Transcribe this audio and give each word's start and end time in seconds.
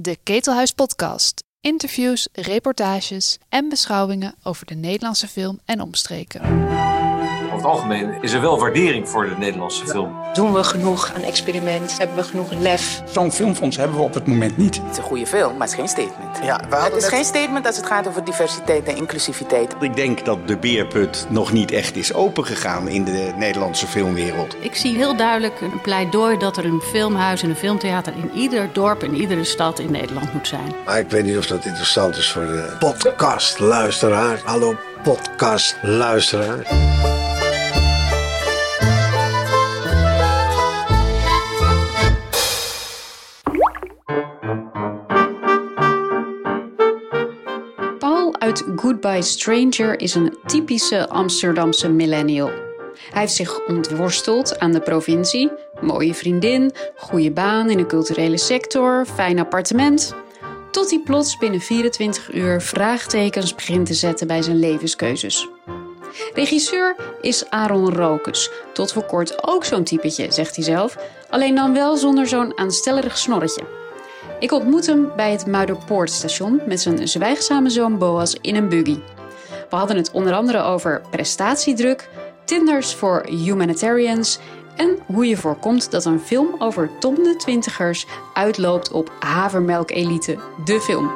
De 0.00 0.18
Ketelhuis 0.22 0.72
Podcast. 0.72 1.44
Interviews, 1.60 2.28
reportages 2.32 3.38
en 3.48 3.68
beschouwingen 3.68 4.34
over 4.42 4.66
de 4.66 4.74
Nederlandse 4.74 5.28
film 5.28 5.60
en 5.64 5.80
omstreken. 5.80 6.40
Over 7.58 7.70
het 7.70 7.78
algemeen 7.80 8.14
is 8.20 8.32
er 8.32 8.40
wel 8.40 8.58
waardering 8.58 9.08
voor 9.08 9.28
de 9.28 9.34
Nederlandse 9.38 9.86
film. 9.86 10.16
Doen 10.32 10.52
we 10.52 10.64
genoeg 10.64 11.12
aan 11.16 11.22
experiment? 11.22 11.98
Hebben 11.98 12.16
we 12.16 12.22
genoeg 12.22 12.52
lef? 12.52 13.02
Zo'n 13.12 13.32
filmfonds 13.32 13.76
hebben 13.76 13.96
we 13.96 14.02
op 14.02 14.14
het 14.14 14.26
moment 14.26 14.56
niet. 14.56 14.76
Het 14.76 14.84
is 14.90 14.96
een 14.96 15.02
goede 15.02 15.26
film, 15.26 15.52
maar 15.56 15.60
het 15.60 15.68
is 15.70 15.74
geen 15.74 15.88
statement. 15.88 16.38
Ja, 16.42 16.60
Het 16.68 16.94
is 16.94 17.02
net- 17.02 17.12
geen 17.12 17.24
statement 17.24 17.66
als 17.66 17.76
het 17.76 17.86
gaat 17.86 18.08
over 18.08 18.24
diversiteit 18.24 18.86
en 18.88 18.96
inclusiviteit. 18.96 19.74
Ik 19.80 19.96
denk 19.96 20.24
dat 20.24 20.48
de 20.48 20.56
beerput 20.56 21.26
nog 21.28 21.52
niet 21.52 21.70
echt 21.70 21.96
is 21.96 22.14
opengegaan 22.14 22.88
in 22.88 23.04
de 23.04 23.32
Nederlandse 23.36 23.86
filmwereld. 23.86 24.56
Ik 24.60 24.74
zie 24.74 24.96
heel 24.96 25.16
duidelijk 25.16 25.60
een 25.60 25.80
pleidooi 25.80 26.38
dat 26.38 26.56
er 26.56 26.64
een 26.64 26.80
filmhuis 26.80 27.42
en 27.42 27.50
een 27.50 27.56
filmtheater 27.56 28.12
in 28.16 28.30
ieder 28.34 28.68
dorp, 28.72 29.02
in 29.02 29.14
iedere 29.14 29.44
stad 29.44 29.78
in 29.78 29.90
Nederland 29.90 30.32
moet 30.32 30.46
zijn. 30.46 30.74
Maar 30.84 30.98
ik 30.98 31.10
weet 31.10 31.24
niet 31.24 31.38
of 31.38 31.46
dat 31.46 31.64
interessant 31.64 32.16
is 32.16 32.30
voor 32.32 32.46
de 32.46 32.76
podcastluisteraar. 32.78 34.40
Hallo 34.44 34.74
podcastluisteraar. 35.02 37.17
Uit 48.48 48.64
Goodbye 48.76 49.22
Stranger 49.22 50.00
is 50.00 50.14
een 50.14 50.36
typische 50.46 51.08
Amsterdamse 51.08 51.88
millennial. 51.88 52.50
Hij 53.10 53.20
heeft 53.20 53.34
zich 53.34 53.66
ontworsteld 53.66 54.58
aan 54.58 54.72
de 54.72 54.80
provincie, 54.80 55.50
mooie 55.80 56.14
vriendin, 56.14 56.72
goede 56.96 57.30
baan 57.30 57.70
in 57.70 57.76
de 57.76 57.86
culturele 57.86 58.38
sector, 58.38 59.06
fijn 59.06 59.38
appartement. 59.38 60.14
Tot 60.70 60.90
hij 60.90 61.00
plots 61.04 61.36
binnen 61.36 61.60
24 61.60 62.34
uur 62.34 62.62
vraagtekens 62.62 63.54
begint 63.54 63.86
te 63.86 63.94
zetten 63.94 64.26
bij 64.26 64.42
zijn 64.42 64.58
levenskeuzes. 64.58 65.48
Regisseur 66.34 66.96
is 67.20 67.50
Aaron 67.50 67.94
Rokus, 67.94 68.50
tot 68.72 68.92
voor 68.92 69.04
kort 69.04 69.48
ook 69.48 69.64
zo'n 69.64 69.84
typetje, 69.84 70.32
zegt 70.32 70.56
hij 70.56 70.64
zelf, 70.64 70.96
alleen 71.30 71.54
dan 71.54 71.72
wel 71.72 71.96
zonder 71.96 72.26
zo'n 72.26 72.58
aanstellerig 72.58 73.18
snorretje. 73.18 73.62
Ik 74.38 74.52
ontmoet 74.52 74.86
hem 74.86 75.12
bij 75.16 75.30
het 75.30 75.46
Muiderpoortstation 75.46 76.60
met 76.66 76.80
zijn 76.80 77.08
zwijgzame 77.08 77.70
zoon 77.70 77.98
Boas 77.98 78.36
in 78.40 78.56
een 78.56 78.68
buggy. 78.68 78.98
We 79.70 79.76
hadden 79.76 79.96
het 79.96 80.10
onder 80.10 80.32
andere 80.32 80.62
over 80.62 81.02
prestatiedruk, 81.10 82.08
Tinders 82.44 82.94
voor 82.94 83.26
humanitarians 83.26 84.38
en 84.76 84.98
hoe 85.06 85.26
je 85.26 85.36
voorkomt 85.36 85.90
dat 85.90 86.04
een 86.04 86.20
film 86.20 86.54
over 86.58 86.90
Tom 86.98 87.14
de 87.14 87.36
Twintigers 87.36 88.06
uitloopt 88.34 88.92
op 88.92 89.12
Havermelk 89.20 89.90
Elite, 89.90 90.38
de 90.64 90.80
film. 90.80 91.10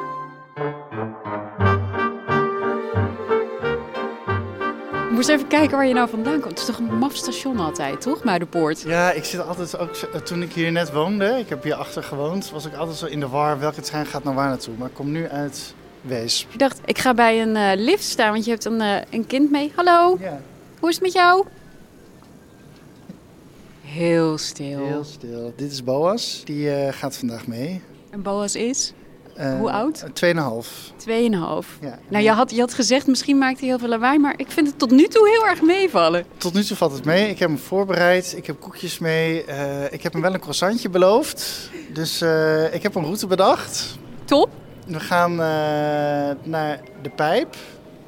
Moest 5.27 5.35
even 5.35 5.47
kijken 5.47 5.77
waar 5.77 5.87
je 5.87 5.93
nou 5.93 6.09
vandaan 6.09 6.39
komt. 6.39 6.59
Het 6.59 6.59
is 6.59 6.65
toch 6.65 6.77
een 6.77 6.97
maf 6.97 7.15
station 7.15 7.59
altijd, 7.59 8.01
toch? 8.01 8.23
Muiderpoort. 8.23 8.81
Ja, 8.81 9.11
ik 9.11 9.23
zit 9.23 9.47
altijd 9.47 9.77
ook, 9.77 9.95
toen 10.23 10.41
ik 10.41 10.53
hier 10.53 10.71
net 10.71 10.91
woonde, 10.91 11.25
ik 11.25 11.49
heb 11.49 11.63
hier 11.63 11.73
achter 11.73 12.03
gewoond, 12.03 12.49
was 12.49 12.65
ik 12.65 12.73
altijd 12.73 12.97
zo 12.97 13.05
in 13.05 13.19
de 13.19 13.27
war 13.27 13.59
welke 13.59 13.81
trein 13.81 14.05
gaat 14.05 14.23
naar 14.23 14.33
waar 14.33 14.47
naartoe. 14.47 14.73
Maar 14.77 14.87
ik 14.87 14.93
kom 14.93 15.11
nu 15.11 15.27
uit 15.29 15.73
Wees. 16.01 16.47
Ik 16.51 16.59
dacht, 16.59 16.79
ik 16.85 16.97
ga 16.97 17.13
bij 17.13 17.41
een 17.41 17.55
eh, 17.55 17.71
lift 17.75 18.03
staan, 18.03 18.31
want 18.31 18.45
je 18.45 18.51
hebt 18.51 18.65
een, 18.65 18.81
eh, 18.81 18.95
een 19.09 19.27
kind 19.27 19.51
mee. 19.51 19.71
Hallo, 19.75 20.17
Ja, 20.19 20.41
hoe 20.79 20.89
is 20.89 20.95
het 20.95 21.03
met 21.03 21.13
jou? 21.13 21.45
Heel 23.81 24.37
stil. 24.37 24.85
heel 24.85 25.03
stil. 25.03 25.53
Dit 25.55 25.71
is 25.71 25.83
Boas, 25.83 26.41
die 26.45 26.75
eh, 26.75 26.93
gaat 26.93 27.17
vandaag 27.17 27.47
mee. 27.47 27.81
En 28.09 28.21
Boas 28.21 28.55
is? 28.55 28.93
Eh, 29.35 29.57
Hoe 29.57 29.71
oud? 29.71 30.03
Tweeënhalf. 30.13 30.91
Tweeënhalf. 30.95 31.67
Ja. 31.81 31.99
Nou, 32.07 32.23
je 32.23 32.31
had, 32.31 32.51
je 32.51 32.59
had 32.59 32.73
gezegd, 32.73 33.07
misschien 33.07 33.37
maakt 33.37 33.59
hij 33.59 33.67
heel 33.67 33.79
veel 33.79 33.87
lawaai, 33.87 34.19
maar 34.19 34.33
ik 34.37 34.51
vind 34.51 34.67
het 34.67 34.79
tot 34.79 34.91
nu 34.91 35.07
toe 35.07 35.29
heel 35.29 35.47
erg 35.47 35.61
meevallen. 35.61 36.25
Tot 36.37 36.53
nu 36.53 36.63
toe 36.63 36.77
valt 36.77 36.91
het 36.91 37.05
mee. 37.05 37.29
Ik 37.29 37.39
heb 37.39 37.49
hem 37.49 37.57
voorbereid. 37.57 38.33
Ik 38.37 38.45
heb 38.45 38.59
koekjes 38.59 38.99
mee. 38.99 39.43
Eh, 39.45 39.93
ik 39.93 40.03
heb 40.03 40.13
hem 40.13 40.21
wel 40.21 40.33
een 40.33 40.39
croissantje 40.39 40.89
beloofd. 40.89 41.69
Dus 41.93 42.21
eh, 42.21 42.73
ik 42.73 42.83
heb 42.83 42.95
een 42.95 43.03
route 43.03 43.27
bedacht. 43.27 43.97
Top. 44.25 44.49
We 44.87 44.99
gaan 44.99 45.35
naar 46.43 46.79
de 47.01 47.09
pijp. 47.15 47.55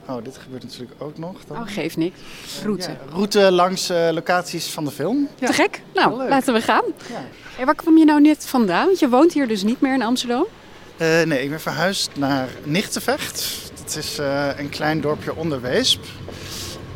Oh, 0.07 0.23
dit 0.23 0.37
gebeurt 0.37 0.63
natuurlijk 0.63 0.91
ook 0.97 1.17
nog. 1.17 1.35
Dan. 1.47 1.57
Oh, 1.57 1.63
geeft 1.65 1.97
niks. 1.97 2.19
Route. 2.63 2.89
Ja, 2.89 2.97
route 3.11 3.51
langs 3.51 3.91
locaties 4.11 4.69
van 4.71 4.85
de 4.85 4.91
film. 4.91 5.27
Te 5.39 5.53
gek? 5.53 5.81
Nou, 5.93 6.27
laten 6.27 6.53
we 6.53 6.61
gaan. 6.61 6.83
Ja. 7.09 7.23
Hey, 7.55 7.65
waar 7.65 7.75
kwam 7.75 7.97
je 7.97 8.05
nou 8.05 8.21
net 8.21 8.45
vandaan? 8.45 8.85
Want 8.85 8.99
je 8.99 9.09
woont 9.09 9.33
hier 9.33 9.47
dus 9.47 9.63
niet 9.63 9.81
meer 9.81 9.93
in 9.93 10.01
Amsterdam. 10.01 10.45
Eh, 10.97 11.21
nee, 11.23 11.43
ik 11.43 11.49
ben 11.49 11.61
verhuisd 11.61 12.09
naar 12.13 12.47
Nichtenvecht. 12.63 13.71
Dat 13.83 13.95
is 13.95 14.19
eh, 14.19 14.47
een 14.57 14.69
klein 14.69 15.01
dorpje 15.01 15.35
onder 15.35 15.61
Weesp. 15.61 16.03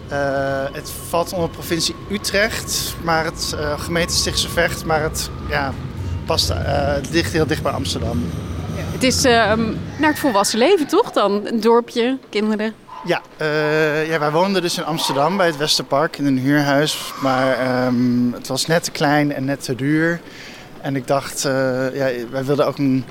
Eh, 0.07 0.63
het 0.71 0.91
valt 1.09 1.33
onder 1.33 1.49
de 1.49 1.55
provincie 1.55 1.95
Utrecht, 2.11 2.95
maar 3.03 3.25
het 3.25 3.55
gemeente 3.77 4.13
Stichtse 4.13 4.49
Vecht, 4.49 4.85
maar 4.85 5.01
het 5.01 5.29
ja, 5.49 5.73
past 6.25 6.53
dicht, 7.11 7.31
heel 7.31 7.47
dicht 7.47 7.63
bij 7.63 7.71
Amsterdam. 7.71 8.23
Het 8.91 9.03
is 9.03 9.23
ehm 9.23 9.73
naar 9.97 10.09
het 10.09 10.19
volwassen 10.19 10.59
leven, 10.59 10.87
toch 10.87 11.11
dan? 11.11 11.47
Een 11.47 11.59
dorpje, 11.59 12.17
kinderen. 12.29 12.73
Ja, 13.05 13.21
ja, 14.03 14.19
wij 14.19 14.31
woonden 14.31 14.61
dus 14.61 14.77
in 14.77 14.83
Amsterdam 14.83 15.37
bij 15.37 15.45
het 15.45 15.57
Westerpark 15.57 16.17
in 16.17 16.25
een 16.25 16.37
huurhuis. 16.37 17.13
Maar 17.21 17.59
ehm, 17.59 18.31
het 18.33 18.47
was 18.47 18.65
net 18.65 18.83
te 18.83 18.91
klein 18.91 19.33
en 19.33 19.45
net 19.45 19.63
te 19.63 19.75
duur. 19.75 20.19
En 20.81 20.95
ik 20.95 21.07
dacht, 21.07 21.41
ja, 21.93 22.09
wij 22.31 22.45
wilden 22.45 22.67
ook 22.67 22.77
een 22.77 23.05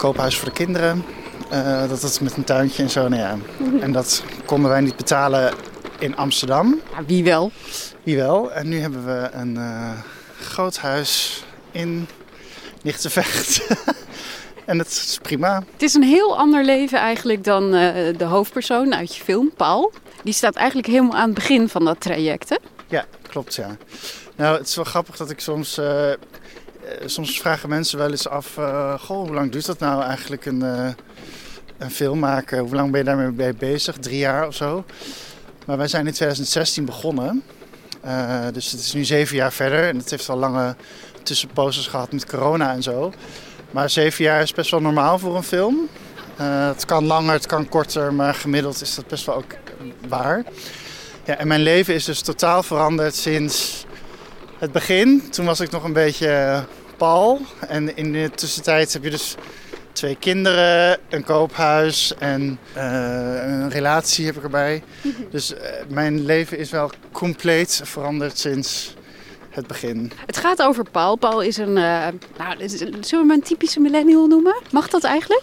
koophuis 0.00 0.36
voor 0.36 0.48
de 0.48 0.54
kinderen. 0.54 1.04
Eh, 1.50 1.88
dat 1.88 2.00
was 2.00 2.18
met 2.18 2.36
een 2.36 2.44
tuintje 2.44 2.82
en 2.82 2.90
zo. 2.90 3.08
Nou 3.08 3.22
ja. 3.22 3.36
En 3.80 3.92
dat 3.92 4.22
konden 4.44 4.70
wij 4.70 4.80
niet 4.80 4.96
betalen 4.96 5.54
in 5.98 6.16
Amsterdam. 6.16 6.80
Ja, 6.92 7.04
wie 7.04 7.24
wel? 7.24 7.52
Wie 8.02 8.16
wel. 8.16 8.52
En 8.52 8.68
nu 8.68 8.80
hebben 8.80 9.06
we 9.06 9.28
een 9.32 9.56
eh, 9.56 9.90
groot 10.40 10.78
huis 10.78 11.44
in 11.70 12.08
Nichtenvecht. 12.82 13.66
en 14.64 14.78
het 14.78 14.88
is 14.88 15.18
prima. 15.22 15.62
Het 15.72 15.82
is 15.82 15.94
een 15.94 16.02
heel 16.02 16.38
ander 16.38 16.64
leven 16.64 16.98
eigenlijk 16.98 17.44
dan 17.44 17.74
eh, 17.74 18.18
de 18.18 18.24
hoofdpersoon 18.24 18.94
uit 18.94 19.16
je 19.16 19.22
film, 19.22 19.52
Paul. 19.56 19.92
Die 20.24 20.34
staat 20.34 20.54
eigenlijk 20.54 20.88
helemaal 20.88 21.16
aan 21.16 21.24
het 21.24 21.34
begin 21.34 21.68
van 21.68 21.84
dat 21.84 22.00
traject, 22.00 22.48
hè? 22.48 22.56
Ja, 22.88 23.04
klopt 23.22 23.54
ja. 23.54 23.76
Nou, 24.36 24.58
het 24.58 24.68
is 24.68 24.76
wel 24.76 24.84
grappig 24.84 25.16
dat 25.16 25.30
ik 25.30 25.40
soms... 25.40 25.78
soms 27.04 27.40
vragen 27.40 27.68
mensen 27.68 27.98
wel 27.98 28.10
eens 28.10 28.28
af... 28.28 28.56
eh, 28.56 28.98
goh, 28.98 29.26
hoe 29.26 29.34
lang 29.34 29.52
duurt 29.52 29.66
dat 29.66 29.78
nou 29.78 30.02
eigenlijk 30.02 30.46
een, 30.46 30.62
eh, 30.62 30.88
een 31.78 31.90
film 31.90 32.18
maken? 32.18 32.58
Hoe 32.58 32.74
lang 32.74 32.90
ben 32.90 33.00
je 33.00 33.06
daarmee 33.06 33.30
mee 33.30 33.54
bezig? 33.54 33.96
Drie 33.96 34.18
jaar 34.18 34.46
of 34.46 34.54
zo? 34.54 34.84
Maar 35.66 35.76
wij 35.76 35.88
zijn 35.88 36.06
in 36.06 36.12
2016 36.12 36.84
begonnen. 36.84 37.42
Eh, 38.00 38.46
dus 38.52 38.70
het 38.70 38.80
is 38.80 38.92
nu 38.92 39.04
zeven 39.04 39.36
jaar 39.36 39.52
verder. 39.52 39.88
En 39.88 39.96
het 39.96 40.10
heeft 40.10 40.28
al 40.28 40.36
lange 40.36 40.76
tussenposes 41.22 41.86
gehad 41.86 42.12
met 42.12 42.26
corona 42.26 42.72
en 42.72 42.82
zo. 42.82 43.12
Maar 43.70 43.90
zeven 43.90 44.24
jaar 44.24 44.42
is 44.42 44.52
best 44.52 44.70
wel 44.70 44.80
normaal 44.80 45.18
voor 45.18 45.36
een 45.36 45.42
film. 45.42 45.88
Eh, 46.36 46.68
het 46.68 46.84
kan 46.84 47.04
langer, 47.06 47.32
het 47.32 47.46
kan 47.46 47.68
korter, 47.68 48.14
maar 48.14 48.34
gemiddeld 48.34 48.80
is 48.80 48.94
dat 48.94 49.06
best 49.06 49.26
wel 49.26 49.34
ook 49.34 49.52
waar. 50.08 50.44
Ja, 51.24 51.36
en 51.36 51.48
mijn 51.48 51.62
leven 51.62 51.94
is 51.94 52.04
dus 52.04 52.20
totaal 52.20 52.62
veranderd 52.62 53.14
sinds 53.14 53.84
het 54.60 54.72
begin. 54.72 55.30
Toen 55.30 55.44
was 55.44 55.60
ik 55.60 55.70
nog 55.70 55.84
een 55.84 55.92
beetje 55.92 56.28
eh, 56.28 56.62
Paul. 56.96 57.40
En 57.68 57.96
in 57.96 58.12
de 58.12 58.30
tussentijd 58.34 58.92
heb 58.92 59.04
je 59.04 59.10
dus 59.10 59.34
twee 59.92 60.16
kinderen, 60.16 60.98
een 61.08 61.24
koophuis 61.24 62.14
en 62.18 62.58
eh, 62.72 62.82
een 63.42 63.70
relatie 63.70 64.26
heb 64.26 64.36
ik 64.36 64.42
erbij. 64.42 64.82
Dus 65.30 65.54
eh, 65.54 65.70
mijn 65.88 66.24
leven 66.24 66.58
is 66.58 66.70
wel 66.70 66.90
compleet 67.12 67.80
veranderd 67.84 68.38
sinds 68.38 68.94
het 69.50 69.66
begin. 69.66 70.12
Het 70.26 70.36
gaat 70.36 70.62
over 70.62 70.90
Paul. 70.90 71.16
Paul 71.16 71.42
is 71.42 71.56
een, 71.56 71.76
eh, 71.76 72.08
nou, 72.38 72.68
zullen 72.68 73.00
we 73.00 73.16
hem 73.16 73.30
een 73.30 73.42
typische 73.42 73.80
millennial 73.80 74.26
noemen? 74.26 74.56
Mag 74.70 74.88
dat 74.88 75.04
eigenlijk? 75.04 75.42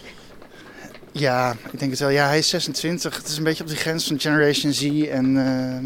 Ja, 1.12 1.56
ik 1.72 1.78
denk 1.78 1.90
het 1.90 2.00
wel. 2.00 2.08
Ja, 2.08 2.26
hij 2.26 2.38
is 2.38 2.48
26. 2.48 3.16
Het 3.16 3.28
is 3.28 3.36
een 3.36 3.44
beetje 3.44 3.62
op 3.62 3.68
de 3.68 3.76
grens 3.76 4.06
van 4.06 4.20
Generation 4.20 4.72
Z 4.72 4.82
en 5.02 5.36
eh, 5.36 5.80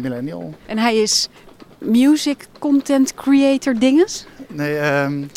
millennial. 0.00 0.54
En 0.66 0.78
hij 0.78 0.96
is 0.96 1.28
music 1.78 2.46
content 2.58 3.14
creator 3.14 3.78
dinges. 3.78 4.26
Nee, 4.48 4.78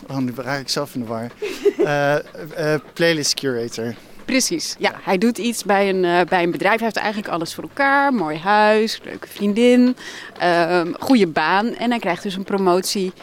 oh, 0.07 0.17
nu 0.17 0.31
raak 0.35 0.59
ik 0.59 0.69
zelf 0.69 0.93
in 0.93 0.99
de 0.99 1.05
war. 1.05 1.27
Eh, 1.77 2.15
eh, 2.15 2.81
playlist 2.93 3.33
curator. 3.33 3.95
Precies. 4.25 4.75
Ja, 4.79 4.91
hij 5.01 5.17
doet 5.17 5.37
iets 5.37 5.63
bij 5.63 5.89
een, 5.89 6.05
eh, 6.05 6.19
bij 6.29 6.43
een 6.43 6.51
bedrijf. 6.51 6.75
Hij 6.75 6.85
heeft 6.85 6.97
eigenlijk 6.97 7.33
alles 7.33 7.53
voor 7.53 7.63
elkaar. 7.63 8.13
Mooi 8.13 8.37
huis, 8.37 8.99
leuke 9.03 9.27
vriendin, 9.27 9.95
ehm, 10.39 10.93
goede 10.99 11.27
baan. 11.27 11.75
En 11.75 11.89
hij 11.89 11.99
krijgt 11.99 12.23
dus 12.23 12.35
een 12.35 12.43
promotie. 12.43 13.13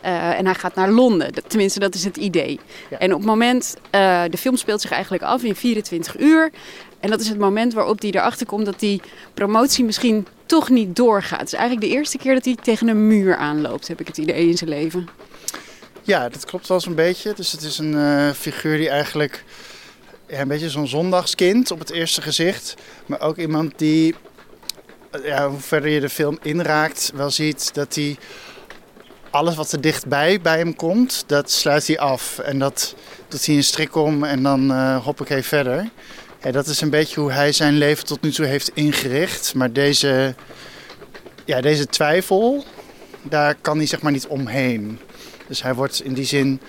en 0.00 0.44
hij 0.44 0.54
gaat 0.54 0.74
naar 0.74 0.90
Londen. 0.90 1.32
Tenminste, 1.46 1.78
dat 1.78 1.94
is 1.94 2.04
het 2.04 2.16
idee. 2.16 2.60
Ja. 2.90 2.98
En 2.98 3.12
op 3.12 3.18
het 3.18 3.28
moment, 3.28 3.76
eh, 3.90 4.22
de 4.30 4.36
film 4.36 4.56
speelt 4.56 4.80
zich 4.80 4.90
eigenlijk 4.90 5.22
af 5.22 5.42
in 5.42 5.54
24 5.54 6.18
uur. 6.18 6.50
En 7.00 7.10
dat 7.10 7.20
is 7.20 7.28
het 7.28 7.38
moment 7.38 7.72
waarop 7.72 8.00
hij 8.00 8.10
erachter 8.10 8.46
komt 8.46 8.64
dat 8.64 8.80
die 8.80 9.00
promotie 9.34 9.84
misschien 9.84 10.26
toch 10.46 10.68
niet 10.68 10.96
doorgaat. 10.96 11.38
Het 11.38 11.52
is 11.52 11.58
eigenlijk 11.58 11.90
de 11.90 11.96
eerste 11.96 12.18
keer 12.18 12.34
dat 12.34 12.44
hij 12.44 12.56
tegen 12.62 12.88
een 12.88 13.06
muur 13.06 13.36
aanloopt, 13.36 13.88
heb 13.88 14.00
ik 14.00 14.06
het 14.06 14.18
idee 14.18 14.48
in 14.48 14.56
zijn 14.56 14.70
leven. 14.70 15.08
Ja, 16.02 16.28
dat 16.28 16.44
klopt 16.44 16.68
wel 16.68 16.80
zo'n 16.80 16.94
beetje. 16.94 17.32
Dus 17.34 17.52
het 17.52 17.62
is 17.62 17.78
een 17.78 17.92
uh, 17.92 18.30
figuur 18.30 18.76
die 18.76 18.88
eigenlijk 18.88 19.44
een 20.26 20.48
beetje 20.48 20.70
zo'n 20.70 20.86
zondagskind 20.86 21.70
op 21.70 21.78
het 21.78 21.90
eerste 21.90 22.22
gezicht. 22.22 22.74
Maar 23.06 23.20
ook 23.20 23.36
iemand 23.36 23.78
die, 23.78 24.14
ja, 25.22 25.48
hoe 25.48 25.60
verder 25.60 25.90
je 25.90 26.00
de 26.00 26.08
film 26.08 26.38
inraakt, 26.42 27.12
wel 27.14 27.30
ziet 27.30 27.74
dat 27.74 27.94
hij 27.94 28.16
alles 29.30 29.54
wat 29.54 29.72
er 29.72 29.80
dichtbij 29.80 30.40
bij 30.40 30.58
hem 30.58 30.76
komt, 30.76 31.24
dat 31.26 31.50
sluit 31.50 31.86
hij 31.86 31.98
af. 31.98 32.38
En 32.38 32.58
dat 32.58 32.94
doet 33.28 33.46
hij 33.46 33.54
een 33.54 33.64
strik 33.64 33.94
om 33.94 34.24
en 34.24 34.42
dan 34.42 34.70
uh, 34.70 35.04
hoppakee 35.04 35.42
verder. 35.42 35.88
Ja, 36.42 36.50
dat 36.50 36.66
is 36.66 36.80
een 36.80 36.90
beetje 36.90 37.20
hoe 37.20 37.32
hij 37.32 37.52
zijn 37.52 37.78
leven 37.78 38.06
tot 38.06 38.22
nu 38.22 38.30
toe 38.30 38.46
heeft 38.46 38.70
ingericht. 38.74 39.54
Maar 39.54 39.72
deze, 39.72 40.34
ja, 41.44 41.60
deze 41.60 41.86
twijfel, 41.86 42.64
daar 43.22 43.54
kan 43.54 43.76
hij 43.76 43.86
zeg 43.86 44.02
maar 44.02 44.12
niet 44.12 44.26
omheen. 44.26 44.98
Dus 45.46 45.62
hij 45.62 45.74
wordt 45.74 46.02
in 46.02 46.14
die 46.14 46.24
zin, 46.24 46.60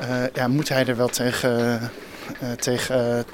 uh, 0.00 0.22
ja, 0.34 0.48
moet 0.48 0.68
hij 0.68 0.86
er 0.86 0.96
wel 0.96 1.08
tegen, 1.08 1.80
uh, 2.42 2.52
tegen 2.52 3.24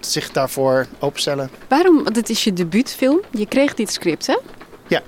zich 0.00 0.30
daarvoor 0.30 0.86
openstellen. 0.98 1.50
Waarom? 1.68 2.04
Want 2.04 2.16
het 2.16 2.30
is 2.30 2.44
je 2.44 2.52
debuutfilm. 2.52 3.20
Je 3.30 3.46
kreeg 3.46 3.74
dit 3.74 3.92
script, 3.92 4.26
hè? 4.26 4.36
Ja 4.88 5.02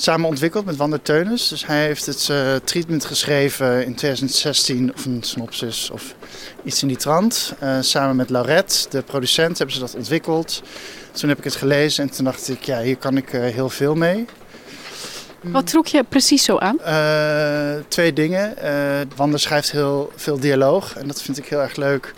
samen 0.00 0.28
ontwikkeld 0.28 0.64
met 0.64 0.76
Wander 0.76 1.02
Teunis. 1.02 1.48
Dus 1.48 1.66
hij 1.66 1.84
heeft 1.84 2.06
het 2.06 2.28
uh, 2.30 2.54
treatment 2.54 3.04
geschreven 3.04 3.84
in 3.84 3.94
2016, 3.94 4.92
of 4.94 5.04
een 5.04 5.22
synopsis 5.22 5.90
of 5.90 6.14
iets 6.64 6.82
in 6.82 6.88
die 6.88 6.96
trant. 6.96 7.54
Uh, 7.62 7.76
samen 7.80 8.16
met 8.16 8.30
Laurette, 8.30 8.88
de 8.88 9.02
producent, 9.02 9.58
hebben 9.58 9.76
ze 9.76 9.80
dat 9.80 9.94
ontwikkeld. 9.94 10.62
Toen 11.12 11.28
heb 11.28 11.38
ik 11.38 11.44
het 11.44 11.54
gelezen 11.54 12.04
en 12.04 12.10
toen 12.10 12.24
dacht 12.24 12.48
ik, 12.48 12.62
ja, 12.62 12.80
hier 12.80 12.96
kan 12.96 13.16
ik 13.16 13.32
uh, 13.32 13.40
heel 13.40 13.68
veel 13.68 13.94
mee. 13.94 14.26
Wat 15.40 15.66
trok 15.66 15.86
je 15.86 16.04
precies 16.08 16.44
zo 16.44 16.58
aan? 16.58 16.78
twee 17.88 18.12
dingen. 18.12 18.54
Wander 19.16 19.40
schrijft 19.40 19.70
heel 19.70 20.12
veel 20.16 20.40
dialoog 20.40 20.96
en 20.96 21.06
dat 21.06 21.22
vind 21.22 21.38
ik 21.38 21.46
heel 21.46 21.60
erg 21.60 21.76
leuk. 21.76 22.14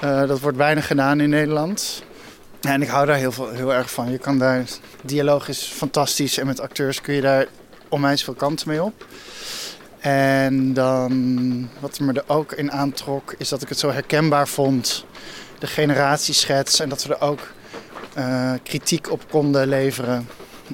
dat 0.00 0.40
wordt 0.40 0.56
weinig 0.56 0.86
gedaan 0.86 1.20
in 1.20 1.28
Nederland. 1.28 2.02
En 2.60 2.82
ik 2.82 2.88
hou 2.88 3.06
daar 3.06 3.16
heel, 3.16 3.32
veel, 3.32 3.50
heel 3.50 3.74
erg 3.74 3.90
van. 3.90 4.10
Je 4.10 4.18
kan 4.18 4.38
daar, 4.38 4.64
dialoog 5.02 5.48
is 5.48 5.62
fantastisch 5.62 6.38
en 6.38 6.46
met 6.46 6.60
acteurs 6.60 7.00
kun 7.00 7.14
je 7.14 7.20
daar 7.20 7.46
onwijs 7.88 8.24
veel 8.24 8.34
kanten 8.34 8.68
mee 8.68 8.82
op. 8.82 9.06
En 9.98 10.74
dan, 10.74 11.68
wat 11.80 12.00
me 12.00 12.12
er 12.12 12.24
ook 12.26 12.52
in 12.52 12.72
aantrok, 12.72 13.34
is 13.38 13.48
dat 13.48 13.62
ik 13.62 13.68
het 13.68 13.78
zo 13.78 13.90
herkenbaar 13.90 14.48
vond. 14.48 15.04
De 15.58 15.66
generatieschets 15.66 16.80
en 16.80 16.88
dat 16.88 17.04
we 17.04 17.14
er 17.14 17.20
ook 17.20 17.40
uh, 18.18 18.52
kritiek 18.62 19.10
op 19.10 19.22
konden 19.30 19.68
leveren. 19.68 20.28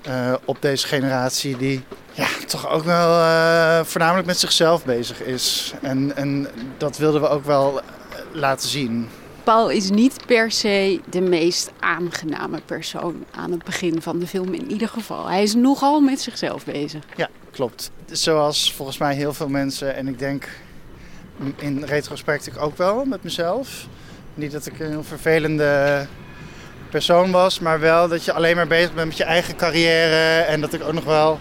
Uh, 0.08 0.32
op 0.44 0.56
deze 0.60 0.86
generatie 0.86 1.56
die 1.56 1.84
ja, 2.12 2.26
toch 2.46 2.68
ook 2.68 2.84
wel 2.84 3.20
uh, 3.20 3.80
voornamelijk 3.84 4.26
met 4.26 4.38
zichzelf 4.38 4.84
bezig 4.84 5.22
is. 5.22 5.72
En, 5.82 6.16
en 6.16 6.48
dat 6.78 6.96
wilden 6.96 7.20
we 7.20 7.28
ook 7.28 7.44
wel 7.44 7.80
laten 8.32 8.68
zien. 8.68 9.08
Paul 9.44 9.70
is 9.70 9.90
niet 9.90 10.26
per 10.26 10.50
se 10.50 11.00
de 11.10 11.20
meest 11.20 11.70
aangename 11.78 12.60
persoon 12.64 13.24
aan 13.30 13.50
het 13.50 13.64
begin 13.64 14.02
van 14.02 14.18
de 14.18 14.26
film 14.26 14.54
in 14.54 14.70
ieder 14.70 14.88
geval. 14.88 15.26
Hij 15.26 15.42
is 15.42 15.54
nogal 15.54 16.00
met 16.00 16.20
zichzelf 16.20 16.64
bezig. 16.64 17.02
Ja, 17.16 17.28
klopt. 17.50 17.90
Zoals 18.10 18.72
volgens 18.72 18.98
mij 18.98 19.14
heel 19.14 19.32
veel 19.32 19.48
mensen 19.48 19.94
en 19.94 20.08
ik 20.08 20.18
denk 20.18 20.48
in 21.56 21.84
retrospect 21.84 22.46
ik 22.46 22.58
ook 22.58 22.76
wel 22.76 23.04
met 23.04 23.22
mezelf. 23.22 23.86
Niet 24.34 24.52
dat 24.52 24.66
ik 24.66 24.78
een 24.80 24.90
heel 24.90 25.04
vervelende 25.04 26.06
persoon 26.90 27.30
was, 27.30 27.58
maar 27.58 27.80
wel 27.80 28.08
dat 28.08 28.24
je 28.24 28.32
alleen 28.32 28.56
maar 28.56 28.66
bezig 28.66 28.94
bent 28.94 29.08
met 29.08 29.16
je 29.16 29.24
eigen 29.24 29.56
carrière 29.56 30.40
en 30.40 30.60
dat 30.60 30.72
ik 30.72 30.82
ook 30.82 30.92
nog 30.92 31.04
wel 31.04 31.38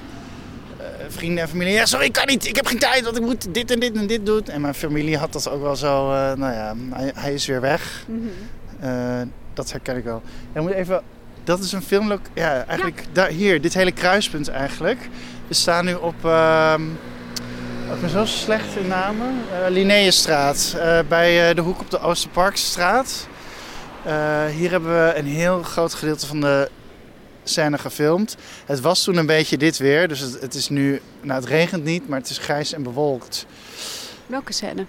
vrienden 1.11 1.43
en 1.43 1.49
familie. 1.49 1.73
Ja, 1.73 1.85
sorry, 1.85 2.05
ik 2.05 2.13
kan 2.13 2.27
niet. 2.27 2.47
Ik 2.47 2.55
heb 2.55 2.65
geen 2.65 2.79
tijd, 2.79 3.03
want 3.03 3.17
ik 3.17 3.23
moet 3.23 3.53
dit 3.53 3.71
en 3.71 3.79
dit 3.79 3.95
en 3.95 4.07
dit 4.07 4.25
doen. 4.25 4.45
En 4.45 4.61
mijn 4.61 4.73
familie 4.73 5.17
had 5.17 5.33
dat 5.33 5.49
ook 5.49 5.61
wel 5.61 5.75
zo. 5.75 6.11
Uh, 6.11 6.33
nou 6.33 6.53
ja, 6.53 6.75
hij, 6.89 7.11
hij, 7.15 7.33
is 7.33 7.45
weer 7.45 7.61
weg. 7.61 8.03
Mm 8.07 8.31
-hmm. 8.79 8.89
uh, 8.89 9.27
dat 9.53 9.71
herken 9.71 9.97
ik 9.97 10.03
wel. 10.03 10.21
En 10.53 10.61
moet 10.61 10.71
even. 10.71 11.01
Dat 11.43 11.59
is 11.59 11.71
een 11.71 11.81
film. 11.81 12.19
Ja, 12.33 12.65
eigenlijk 12.65 12.99
ja. 12.99 13.05
Daar, 13.11 13.29
hier, 13.29 13.61
dit 13.61 13.73
hele 13.73 13.91
kruispunt 13.91 14.47
eigenlijk. 14.47 15.09
We 15.47 15.53
staan 15.53 15.85
nu 15.85 15.93
op. 15.93 16.15
Uh, 16.25 16.73
ik 17.93 18.01
ben 18.01 18.09
zo 18.09 18.25
slecht 18.25 18.75
in 18.75 18.87
namen. 18.87 19.27
Uh, 19.27 19.69
Linnaeusstraat. 19.69 20.75
bij 21.07 21.53
de 21.53 21.61
hoek 21.61 21.79
op 21.79 21.89
de 21.89 21.99
Oosterparkstraat. 21.99 23.27
hier 24.55 24.71
hebben 24.71 25.05
we 25.05 25.13
een 25.15 25.25
heel 25.25 25.63
groot 25.63 25.93
gedeelte 25.93 26.27
van 26.27 26.41
de 26.41 26.69
scène 27.43 27.77
gefilmd. 27.77 28.35
Het 28.65 28.79
was 28.79 29.03
toen 29.03 29.17
een 29.17 29.25
beetje 29.25 29.57
dit 29.57 29.77
weer, 29.77 30.07
dus 30.07 30.19
het, 30.19 30.41
het, 30.41 30.53
is 30.53 30.69
nu, 30.69 31.01
nou 31.21 31.39
het 31.39 31.49
regent 31.49 31.83
niet, 31.83 32.07
maar 32.07 32.19
het 32.19 32.29
is 32.29 32.37
grijs 32.37 32.73
en 32.73 32.83
bewolkt. 32.83 33.45
Welke 34.25 34.53
scène? 34.53 34.85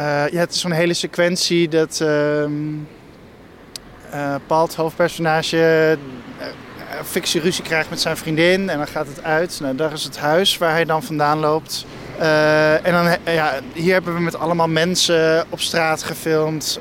Uh, 0.00 0.28
ja, 0.28 0.38
het 0.38 0.54
is 0.54 0.60
zo'n 0.60 0.72
hele 0.72 0.94
sequentie 0.94 1.68
dat 1.68 1.98
uh, 2.02 2.42
uh, 4.14 4.34
Paul, 4.46 4.62
het 4.62 4.74
hoofdpersonage, 4.74 5.98
fictie 7.04 7.40
ruzie 7.40 7.64
krijgt 7.64 7.90
met 7.90 8.00
zijn 8.00 8.16
vriendin 8.16 8.68
en 8.68 8.78
dan 8.78 8.86
gaat 8.86 9.06
het 9.06 9.22
uit. 9.22 9.58
Nou, 9.60 9.76
daar 9.76 9.92
is 9.92 10.04
het 10.04 10.18
huis 10.18 10.58
waar 10.58 10.70
hij 10.70 10.84
dan 10.84 11.02
vandaan 11.02 11.38
loopt. 11.38 11.86
en 12.82 12.92
dan, 12.92 13.16
ja, 13.24 13.60
hier 13.72 13.92
hebben 13.92 14.14
we 14.14 14.20
met 14.20 14.36
allemaal 14.36 14.68
mensen 14.68 15.46
op 15.48 15.60
straat 15.60 16.02
gefilmd. 16.02 16.80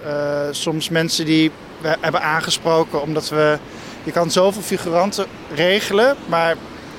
soms 0.51 0.89
mensen 0.89 1.25
die 1.25 1.51
we 1.81 1.97
hebben 1.99 2.21
aangesproken 2.21 3.01
omdat 3.01 3.29
we 3.29 3.57
je 4.03 4.11
kan 4.11 4.31
zoveel 4.31 4.61
figuranten 4.61 5.25
regelen, 5.53 6.15
maar 6.25 6.55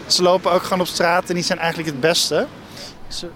ze 0.06 0.22
lopen 0.22 0.52
ook 0.52 0.62
gewoon 0.62 0.80
op 0.80 0.86
straat 0.86 1.28
en 1.28 1.34
die 1.34 1.44
zijn 1.44 1.58
eigenlijk 1.58 1.88
het 1.88 2.00
beste. 2.00 2.46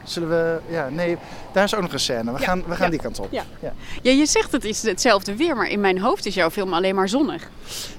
Zullen 0.04 0.28
we. 0.28 0.58
Ja, 0.68 0.88
nee, 0.88 1.16
daar 1.52 1.64
is 1.64 1.74
ook 1.74 1.82
nog 1.82 1.92
een 1.92 2.00
scène. 2.00 2.32
We 2.32 2.38
gaan, 2.38 2.64
we 2.66 2.74
gaan 2.74 2.90
die 2.90 3.00
kant 3.00 3.18
op. 3.18 3.32
Ja. 3.32 3.44
Ja. 3.60 3.72
ja, 4.02 4.10
je 4.10 4.26
zegt 4.26 4.52
het 4.52 4.64
is 4.64 4.82
hetzelfde 4.82 5.36
weer, 5.36 5.56
maar 5.56 5.68
in 5.68 5.80
mijn 5.80 6.00
hoofd 6.00 6.26
is 6.26 6.34
jouw 6.34 6.50
film 6.50 6.74
alleen 6.74 6.94
maar 6.94 7.08
zonnig. 7.08 7.48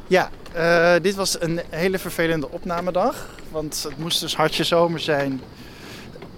Ja, 0.08 0.30
uh, 0.56 0.94
dit 1.02 1.16
was 1.16 1.42
een 1.42 1.62
hele 1.70 2.00
vervelende 2.00 2.50
opnamedag. 2.50 3.28
Want 3.52 3.84
het 3.84 3.98
moest 3.98 4.20
dus 4.20 4.36
hartje 4.36 4.64
zomer 4.64 5.00
zijn. 5.00 5.42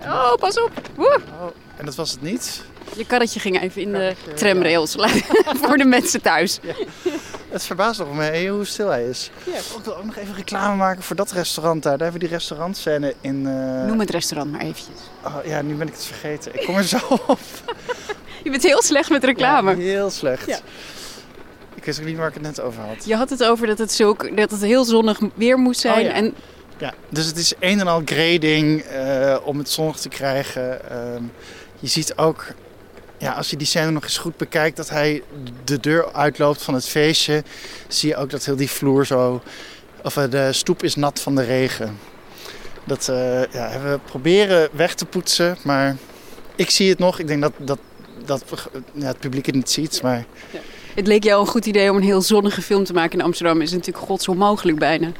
Oh, 0.01 0.33
pas 0.33 0.61
op! 0.61 0.71
Woe. 0.95 1.19
Oh, 1.41 1.47
en 1.77 1.85
dat 1.85 1.95
was 1.95 2.11
het 2.11 2.21
niet. 2.21 2.63
Je 2.95 3.05
karretje 3.05 3.39
ging 3.39 3.61
even 3.61 3.81
in 3.81 3.91
de 3.91 4.15
tramrails 4.35 4.95
voor 5.61 5.77
de 5.77 5.85
mensen 5.85 6.21
thuis. 6.21 6.59
Ja. 6.61 6.73
Het 7.51 7.63
verbaast 7.63 7.99
nog 7.99 8.13
me 8.13 8.47
hoe 8.47 8.65
stil 8.65 8.89
hij 8.89 9.05
is. 9.05 9.31
Ja. 9.43 9.57
Ik 9.57 9.83
wil 9.83 9.97
ook 9.97 10.05
nog 10.05 10.15
even 10.15 10.35
reclame 10.35 10.75
maken 10.75 11.03
voor 11.03 11.15
dat 11.15 11.31
restaurant 11.31 11.83
daar. 11.83 11.91
Daar 11.97 12.01
hebben 12.01 12.21
we 12.21 12.27
die 12.27 12.37
restaurantscène 12.37 13.15
in... 13.21 13.45
Uh... 13.45 13.85
Noem 13.85 13.99
het 13.99 14.09
restaurant 14.09 14.51
maar 14.51 14.61
eventjes. 14.61 14.99
Oh, 15.25 15.35
ja, 15.45 15.61
nu 15.61 15.75
ben 15.75 15.87
ik 15.87 15.93
het 15.93 16.05
vergeten. 16.05 16.53
Ik 16.53 16.65
kom 16.65 16.75
er 16.75 16.83
zo 16.83 16.97
op. 17.27 17.39
Je 18.43 18.49
bent 18.49 18.63
heel 18.63 18.81
slecht 18.81 19.09
met 19.09 19.23
reclame. 19.23 19.71
Ja, 19.71 19.77
heel 19.77 20.09
slecht. 20.09 20.47
Ja. 20.47 20.59
Ik 21.75 21.85
wist 21.85 21.99
ook 21.99 22.05
niet 22.05 22.17
waar 22.17 22.27
ik 22.27 22.33
het 22.33 22.43
net 22.43 22.61
over 22.61 22.83
had. 22.83 23.05
Je 23.05 23.15
had 23.15 23.29
het 23.29 23.43
over 23.43 23.67
dat 23.67 23.77
het, 23.77 23.91
zulk, 23.91 24.37
dat 24.37 24.51
het 24.51 24.61
heel 24.61 24.85
zonnig 24.85 25.19
weer 25.33 25.57
moest 25.57 25.79
zijn. 25.79 25.97
Oh, 25.97 26.03
ja. 26.03 26.11
en... 26.11 26.33
ja, 26.77 26.93
dus 27.09 27.25
het 27.25 27.37
is 27.37 27.53
een 27.59 27.79
en 27.79 27.87
al 27.87 28.01
grading 28.05 28.85
uh, 28.85 29.37
om 29.43 29.57
het 29.57 29.69
zonnig 29.69 29.97
te 29.97 30.09
krijgen. 30.09 30.81
Uh, 30.91 30.97
je 31.79 31.87
ziet 31.87 32.17
ook 32.17 32.45
ja, 33.21 33.31
als 33.31 33.49
je 33.49 33.57
die 33.57 33.67
scène 33.67 33.91
nog 33.91 34.03
eens 34.03 34.17
goed 34.17 34.37
bekijkt, 34.37 34.77
dat 34.77 34.89
hij 34.89 35.23
de 35.63 35.79
deur 35.79 36.13
uitloopt 36.13 36.61
van 36.61 36.73
het 36.73 36.87
feestje, 36.87 37.43
zie 37.87 38.09
je 38.09 38.15
ook 38.15 38.29
dat 38.29 38.45
heel 38.45 38.55
die 38.55 38.69
vloer 38.69 39.05
zo. 39.05 39.41
Of 40.03 40.17
eh, 40.17 40.29
de 40.29 40.53
stoep 40.53 40.83
is 40.83 40.95
nat 40.95 41.19
van 41.19 41.35
de 41.35 41.43
regen. 41.43 41.97
Dat 42.83 43.07
uh, 43.09 43.43
ja, 43.51 43.81
we 43.83 43.99
proberen 44.05 44.69
weg 44.71 44.93
te 44.93 45.05
poetsen, 45.05 45.57
maar 45.63 45.95
ik 46.55 46.69
zie 46.69 46.89
het 46.89 46.99
nog. 46.99 47.19
Ik 47.19 47.27
denk 47.27 47.41
dat, 47.41 47.53
dat, 47.57 47.79
dat 48.25 48.43
ja, 48.93 49.05
het 49.05 49.19
publiek 49.19 49.45
het 49.45 49.55
niet 49.55 49.69
ziet. 49.69 50.01
Maar... 50.01 50.25
Ja. 50.51 50.59
Het 50.95 51.07
leek 51.07 51.23
jou 51.23 51.41
een 51.41 51.47
goed 51.47 51.65
idee 51.65 51.89
om 51.89 51.97
een 51.97 52.03
heel 52.03 52.21
zonnige 52.21 52.61
film 52.61 52.83
te 52.83 52.93
maken 52.93 53.19
in 53.19 53.25
Amsterdam. 53.25 53.61
Is 53.61 53.71
natuurlijk 53.71 54.05
godsonmogelijk 54.05 54.79
bijna. 54.79 55.11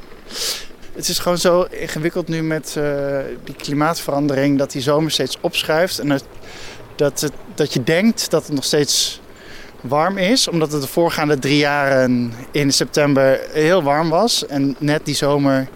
Het 0.92 1.08
is 1.08 1.18
gewoon 1.18 1.38
zo 1.38 1.62
ingewikkeld 1.62 2.28
nu 2.28 2.42
met 2.42 2.74
uh, 2.78 3.18
die 3.44 3.54
klimaatverandering 3.54 4.58
dat 4.58 4.72
die 4.72 4.82
zomer 4.82 5.10
steeds 5.10 5.38
opschuift. 5.40 5.98
En 5.98 6.10
het, 6.10 6.24
dat, 6.96 7.20
het, 7.20 7.32
dat 7.54 7.72
je 7.72 7.82
denkt 7.82 8.30
dat 8.30 8.46
het 8.46 8.54
nog 8.54 8.64
steeds 8.64 9.20
warm 9.80 10.18
is. 10.18 10.48
Omdat 10.48 10.72
het 10.72 10.82
de 10.82 10.88
voorgaande 10.88 11.38
drie 11.38 11.56
jaren 11.56 12.32
in 12.50 12.72
september 12.72 13.40
heel 13.52 13.82
warm 13.82 14.08
was. 14.08 14.46
En 14.46 14.76
net 14.78 15.04
die 15.04 15.14
zomer 15.14 15.68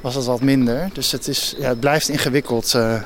was 0.00 0.14
het 0.14 0.24
wat 0.24 0.40
minder. 0.40 0.90
Dus 0.92 1.12
het, 1.12 1.28
is, 1.28 1.54
ja, 1.58 1.68
het 1.68 1.80
blijft 1.80 2.08
ingewikkeld. 2.08 2.72
Uh. 2.76 3.02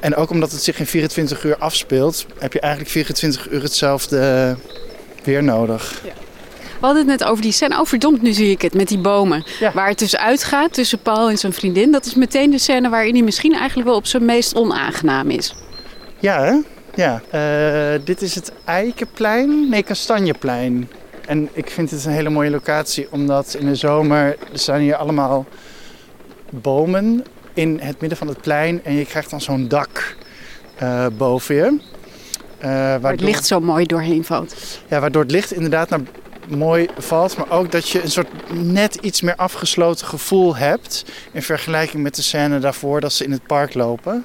En 0.00 0.16
ook 0.16 0.30
omdat 0.30 0.52
het 0.52 0.62
zich 0.62 0.78
in 0.78 0.86
24 0.86 1.44
uur 1.44 1.56
afspeelt, 1.56 2.26
heb 2.38 2.52
je 2.52 2.60
eigenlijk 2.60 2.92
24 2.92 3.50
uur 3.50 3.62
hetzelfde 3.62 4.56
weer 5.24 5.42
nodig. 5.42 6.00
Ja. 6.04 6.12
We 6.82 6.88
hadden 6.88 7.08
het 7.08 7.20
net 7.20 7.28
over 7.28 7.42
die 7.42 7.52
scène. 7.52 7.80
Oh, 7.80 7.86
verdomd, 7.86 8.22
nu 8.22 8.32
zie 8.32 8.50
ik 8.50 8.62
het 8.62 8.74
met 8.74 8.88
die 8.88 8.98
bomen. 8.98 9.44
Ja. 9.60 9.72
Waar 9.72 9.88
het 9.88 9.98
dus 9.98 10.16
uitgaat 10.16 10.72
tussen 10.72 10.98
Paul 10.98 11.30
en 11.30 11.38
zijn 11.38 11.52
vriendin. 11.52 11.92
Dat 11.92 12.06
is 12.06 12.14
meteen 12.14 12.50
de 12.50 12.58
scène 12.58 12.88
waarin 12.88 13.14
hij 13.14 13.22
misschien 13.22 13.54
eigenlijk 13.54 13.88
wel 13.88 13.96
op 13.96 14.06
zijn 14.06 14.24
meest 14.24 14.54
onaangenaam 14.54 15.30
is. 15.30 15.54
Ja, 16.22 16.42
hè? 16.42 16.60
Ja. 16.94 17.22
Uh, 17.34 18.00
dit 18.04 18.22
is 18.22 18.34
het 18.34 18.52
Eikenplein. 18.64 19.68
Nee, 19.68 19.82
Kastanjeplein. 19.82 20.90
En 21.26 21.48
ik 21.52 21.70
vind 21.70 21.90
het 21.90 22.04
een 22.04 22.12
hele 22.12 22.30
mooie 22.30 22.50
locatie, 22.50 23.06
omdat 23.10 23.54
in 23.58 23.66
de 23.66 23.74
zomer 23.74 24.26
er 24.52 24.58
staan 24.58 24.80
hier 24.80 24.96
allemaal 24.96 25.46
bomen 26.50 27.24
in 27.54 27.78
het 27.80 28.00
midden 28.00 28.18
van 28.18 28.28
het 28.28 28.40
plein. 28.40 28.84
En 28.84 28.92
je 28.92 29.06
krijgt 29.06 29.30
dan 29.30 29.40
zo'n 29.40 29.68
dak 29.68 30.16
eh, 30.76 31.06
boven 31.16 31.54
je. 31.54 31.78
Uh, 32.58 32.68
waar 33.00 33.12
het 33.12 33.20
licht 33.20 33.46
zo 33.46 33.60
mooi 33.60 33.86
doorheen 33.86 34.24
valt. 34.24 34.54
Ja, 34.88 35.00
waardoor 35.00 35.22
het 35.22 35.30
licht 35.30 35.52
inderdaad 35.52 35.88
naar 35.88 36.00
mooi 36.48 36.88
valt. 36.98 37.36
Maar 37.36 37.50
ook 37.50 37.70
dat 37.70 37.88
je 37.88 38.02
een 38.02 38.10
soort 38.10 38.52
net 38.52 38.94
iets 38.94 39.20
meer 39.20 39.36
afgesloten 39.36 40.06
gevoel 40.06 40.56
hebt. 40.56 41.04
In 41.32 41.42
vergelijking 41.42 42.02
met 42.02 42.14
de 42.14 42.22
scène 42.22 42.58
daarvoor 42.58 43.00
dat 43.00 43.12
ze 43.12 43.24
in 43.24 43.32
het 43.32 43.46
park 43.46 43.74
lopen. 43.74 44.24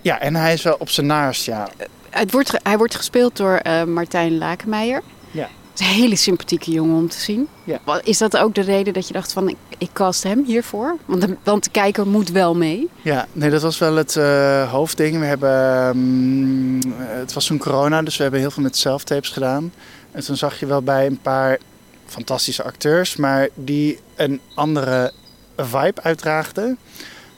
Ja, 0.00 0.20
en 0.20 0.34
hij 0.34 0.52
is 0.52 0.62
wel 0.62 0.76
op 0.78 0.88
zijn 0.88 1.06
naast, 1.06 1.44
ja. 1.44 1.68
Het 2.10 2.32
wordt, 2.32 2.52
hij 2.62 2.76
wordt 2.76 2.94
gespeeld 2.94 3.36
door 3.36 3.60
uh, 3.66 3.84
Martijn 3.84 4.38
Lakenmeijer. 4.38 5.02
Ja. 5.30 5.48
Het 5.70 5.80
is 5.80 5.86
een 5.86 6.00
hele 6.00 6.16
sympathieke 6.16 6.70
jongen 6.70 6.96
om 6.96 7.08
te 7.08 7.18
zien. 7.18 7.48
Ja. 7.64 7.80
Is 8.02 8.18
dat 8.18 8.36
ook 8.36 8.54
de 8.54 8.60
reden 8.60 8.92
dat 8.92 9.06
je 9.06 9.12
dacht 9.12 9.32
van 9.32 9.48
ik, 9.48 9.56
ik 9.78 9.88
cast 9.92 10.22
hem 10.22 10.44
hiervoor? 10.44 10.96
Want 11.04 11.20
de, 11.20 11.36
want 11.42 11.64
de 11.64 11.70
kijker 11.70 12.06
moet 12.06 12.30
wel 12.30 12.54
mee. 12.54 12.88
Ja, 13.02 13.26
nee, 13.32 13.50
dat 13.50 13.62
was 13.62 13.78
wel 13.78 13.96
het 13.96 14.14
uh, 14.14 14.72
hoofdding. 14.72 15.18
We 15.18 15.24
hebben, 15.24 15.86
um, 15.86 16.80
het 16.98 17.32
was 17.32 17.46
toen 17.46 17.58
corona, 17.58 18.02
dus 18.02 18.16
we 18.16 18.22
hebben 18.22 18.40
heel 18.40 18.50
veel 18.50 18.62
met 18.62 18.76
zelftapes 18.76 19.30
gedaan. 19.30 19.72
En 20.12 20.24
toen 20.24 20.36
zag 20.36 20.60
je 20.60 20.66
wel 20.66 20.82
bij 20.82 21.06
een 21.06 21.20
paar 21.20 21.58
fantastische 22.06 22.62
acteurs, 22.62 23.16
maar 23.16 23.48
die 23.54 23.98
een 24.14 24.40
andere 24.54 25.12
vibe 25.56 26.02
uitdraagden. 26.02 26.78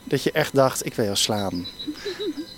Dat 0.05 0.23
je 0.23 0.33
echt 0.33 0.55
dacht, 0.55 0.87
ik 0.87 0.95
wil 0.95 1.05
jou 1.05 1.17
slaan. 1.17 1.67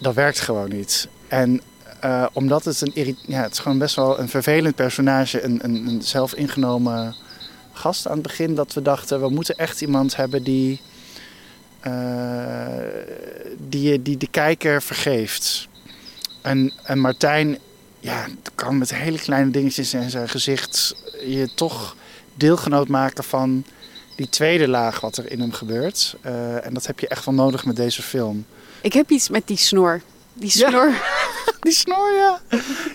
Dat 0.00 0.14
werkt 0.14 0.40
gewoon 0.40 0.68
niet. 0.68 1.08
En 1.28 1.60
uh, 2.04 2.26
omdat 2.32 2.64
het 2.64 2.80
een 2.80 3.16
ja, 3.26 3.42
het 3.42 3.52
is 3.52 3.58
gewoon 3.58 3.78
best 3.78 3.96
wel 3.96 4.18
een 4.18 4.28
vervelend 4.28 4.74
personage, 4.74 5.42
een, 5.42 5.58
een, 5.62 5.86
een 5.86 6.02
zelfingenomen 6.02 7.14
gast 7.72 8.06
aan 8.06 8.12
het 8.12 8.22
begin, 8.22 8.54
dat 8.54 8.72
we 8.72 8.82
dachten, 8.82 9.20
we 9.20 9.28
moeten 9.28 9.56
echt 9.56 9.80
iemand 9.80 10.16
hebben 10.16 10.42
die, 10.42 10.80
uh, 11.86 12.66
die, 13.68 14.02
die 14.02 14.16
de 14.16 14.28
kijker 14.30 14.82
vergeeft. 14.82 15.68
En, 16.42 16.72
en 16.82 16.98
Martijn, 16.98 17.58
ja, 18.00 18.26
kan 18.54 18.78
met 18.78 18.94
hele 18.94 19.18
kleine 19.18 19.50
dingetjes 19.50 19.94
in 19.94 20.10
zijn 20.10 20.28
gezicht 20.28 20.94
je 21.26 21.50
toch 21.54 21.96
deelgenoot 22.34 22.88
maken 22.88 23.24
van 23.24 23.64
die 24.16 24.28
tweede 24.28 24.68
laag 24.68 25.00
wat 25.00 25.16
er 25.16 25.30
in 25.30 25.40
hem 25.40 25.52
gebeurt. 25.52 26.16
Uh, 26.26 26.66
en 26.66 26.74
dat 26.74 26.86
heb 26.86 27.00
je 27.00 27.08
echt 27.08 27.24
wel 27.24 27.34
nodig 27.34 27.64
met 27.64 27.76
deze 27.76 28.02
film. 28.02 28.46
Ik 28.82 28.92
heb 28.92 29.10
iets 29.10 29.28
met 29.28 29.46
die 29.46 29.56
snor. 29.56 30.00
Die 30.32 30.50
snor. 30.50 30.88
Ja. 30.88 31.00
Die 31.60 31.72
snor, 31.72 32.12
ja. 32.12 32.40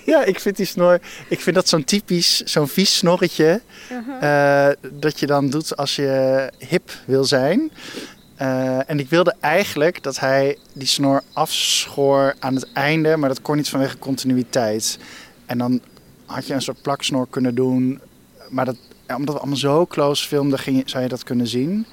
Ja, 0.06 0.24
ik 0.24 0.40
vind 0.40 0.58
die 0.58 0.66
snor. 0.66 1.00
Ik 1.30 1.40
vind 1.40 1.56
dat 1.56 1.70
zo'n 1.70 1.84
typisch, 1.84 2.42
zo'n 2.42 2.68
vies 2.68 2.98
snorretje. 2.98 3.62
Uh-huh. 3.92 4.24
Uh, 4.24 4.92
dat 4.92 5.20
je 5.20 5.26
dan 5.26 5.50
doet 5.50 5.78
als 5.78 5.96
je 5.96 6.52
hip 6.58 6.92
wil 7.06 7.24
zijn. 7.24 7.72
Uh, 8.42 8.90
en 8.90 9.00
ik 9.00 9.10
wilde 9.10 9.36
eigenlijk 9.40 10.04
dat 10.04 10.20
hij 10.20 10.58
die 10.74 10.88
snor 10.88 11.22
afschoor 11.34 12.36
aan 12.40 12.56
het 12.56 12.72
einde, 12.74 13.18
maar 13.18 13.30
dat 13.30 13.42
kon 13.42 13.56
niet 13.56 13.70
vanwege 13.70 13.98
continuïteit. 13.98 14.98
En 15.46 15.58
dan 15.58 15.82
had 16.26 16.48
je 16.48 16.54
een 16.54 16.62
soort 16.62 16.82
plaksnor 16.82 17.28
kunnen 17.30 17.56
doen, 17.56 18.02
maar 18.50 18.66
dat, 18.66 18.78
omdat 19.16 19.36
we 19.36 19.40
allemaal 19.40 19.58
zo 19.58 19.86
close 19.86 20.28
filmden, 20.28 20.60
ging, 20.60 20.90
zou 20.90 21.04
je 21.04 21.10
dat 21.10 21.24
kunnen 21.24 21.48
zien. 21.48 21.86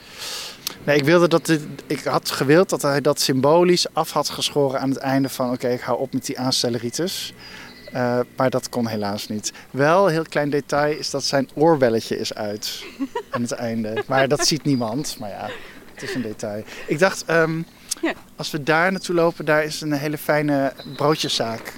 Nee, 0.84 0.96
ik, 0.96 1.04
wilde 1.04 1.28
dat 1.28 1.58
ik 1.86 2.04
had 2.04 2.30
gewild 2.30 2.68
dat 2.68 2.82
hij 2.82 3.00
dat 3.00 3.20
symbolisch 3.20 3.94
af 3.94 4.10
had 4.10 4.28
geschoren 4.28 4.80
aan 4.80 4.88
het 4.88 4.98
einde 4.98 5.28
van... 5.28 5.46
oké, 5.46 5.54
okay, 5.54 5.72
ik 5.72 5.80
hou 5.80 5.98
op 5.98 6.12
met 6.12 6.26
die 6.26 6.38
aanstelleritis. 6.38 7.34
Uh, 7.94 8.20
maar 8.36 8.50
dat 8.50 8.68
kon 8.68 8.86
helaas 8.86 9.28
niet. 9.28 9.52
Wel, 9.70 10.06
een 10.06 10.12
heel 10.12 10.24
klein 10.28 10.50
detail 10.50 10.98
is 10.98 11.10
dat 11.10 11.24
zijn 11.24 11.48
oorbelletje 11.54 12.18
is 12.18 12.34
uit 12.34 12.84
aan 13.30 13.42
het 13.42 13.52
einde. 13.52 14.04
Maar 14.06 14.28
dat 14.28 14.46
ziet 14.46 14.64
niemand, 14.64 15.16
maar 15.18 15.30
ja, 15.30 15.48
het 15.94 16.02
is 16.02 16.14
een 16.14 16.22
detail. 16.22 16.64
Ik 16.86 16.98
dacht, 16.98 17.30
um, 17.30 17.66
ja. 18.02 18.12
als 18.36 18.50
we 18.50 18.62
daar 18.62 18.92
naartoe 18.92 19.14
lopen, 19.14 19.44
daar 19.44 19.64
is 19.64 19.80
een 19.80 19.92
hele 19.92 20.18
fijne 20.18 20.72
broodjeszaak. 20.96 21.72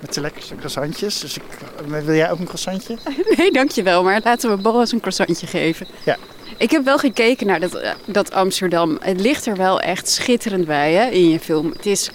Met 0.00 0.14
de 0.14 0.20
lekkerste 0.20 0.54
croissantjes. 0.54 1.20
Dus 1.20 1.36
ik, 1.36 1.42
wil 1.86 2.14
jij 2.14 2.30
ook 2.30 2.38
een 2.38 2.44
croissantje? 2.44 2.98
Nee, 3.36 3.52
dankjewel. 3.52 4.02
Maar 4.02 4.20
laten 4.24 4.50
we 4.50 4.56
Boris 4.56 4.92
een 4.92 5.00
croissantje 5.00 5.46
geven. 5.46 5.86
Ja. 6.04 6.16
Ik 6.60 6.70
heb 6.70 6.84
wel 6.84 6.98
gekeken 6.98 7.46
naar 7.46 7.60
dat, 7.60 7.80
dat 8.06 8.32
Amsterdam. 8.32 8.98
Het 9.00 9.20
ligt 9.20 9.46
er 9.46 9.56
wel 9.56 9.80
echt 9.80 10.08
schitterend 10.08 10.66
bij 10.66 10.92
hè, 10.92 11.06
in 11.06 11.28
je 11.28 11.40
film. 11.40 11.70
Het 11.76 11.86
is, 11.86 12.10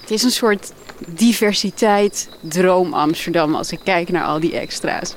het 0.00 0.10
is 0.10 0.22
een 0.22 0.30
soort 0.30 0.72
diversiteit 1.06 2.28
droom 2.40 2.94
Amsterdam 2.94 3.54
als 3.54 3.72
ik 3.72 3.80
kijk 3.84 4.08
naar 4.08 4.24
al 4.24 4.40
die 4.40 4.58
extra's. 4.58 5.14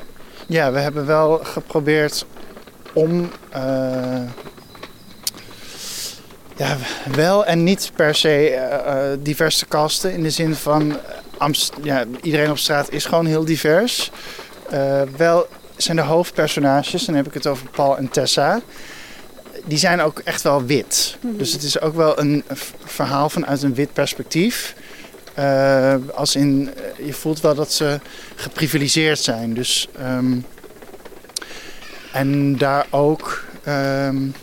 Ja, 0.47 0.71
we 0.71 0.79
hebben 0.79 1.05
wel 1.05 1.39
geprobeerd 1.43 2.25
om 2.93 3.29
uh, 3.55 4.21
ja, 6.55 6.77
wel 7.15 7.45
en 7.45 7.63
niet 7.63 7.91
per 7.95 8.15
se 8.15 8.51
uh, 8.85 9.23
divers 9.23 9.57
te 9.57 9.65
kasten. 9.65 10.13
In 10.13 10.23
de 10.23 10.29
zin 10.29 10.55
van 10.55 10.97
ja, 11.83 12.05
iedereen 12.21 12.51
op 12.51 12.57
straat 12.57 12.91
is 12.91 13.05
gewoon 13.05 13.25
heel 13.25 13.45
divers. 13.45 14.11
Wel 15.17 15.47
zijn 15.83 15.97
de 15.97 16.03
hoofdpersonages, 16.03 17.05
dan 17.05 17.15
heb 17.15 17.27
ik 17.27 17.33
het 17.33 17.47
over 17.47 17.67
Paul 17.69 17.97
en 17.97 18.09
Tessa. 18.09 18.61
Die 19.65 19.77
zijn 19.77 20.01
ook 20.01 20.19
echt 20.19 20.41
wel 20.41 20.65
wit. 20.65 21.17
Mm 21.21 21.29
-hmm. 21.29 21.37
Dus 21.37 21.51
het 21.51 21.63
is 21.63 21.81
ook 21.81 21.95
wel 21.95 22.19
een 22.19 22.43
verhaal 22.83 23.29
vanuit 23.29 23.61
een 23.63 23.73
wit 23.73 23.93
perspectief. 23.93 24.75
Uh, 25.39 25.95
als 26.13 26.35
in, 26.35 26.73
je 27.03 27.13
voelt 27.13 27.41
wel 27.41 27.55
dat 27.55 27.73
ze 27.73 27.99
geprivilegeerd 28.35 29.19
zijn. 29.19 29.53
Dus, 29.53 29.87
um, 30.01 30.45
en 32.11 32.57
daar 32.57 32.85
ook, 32.89 33.45
um, 33.67 34.33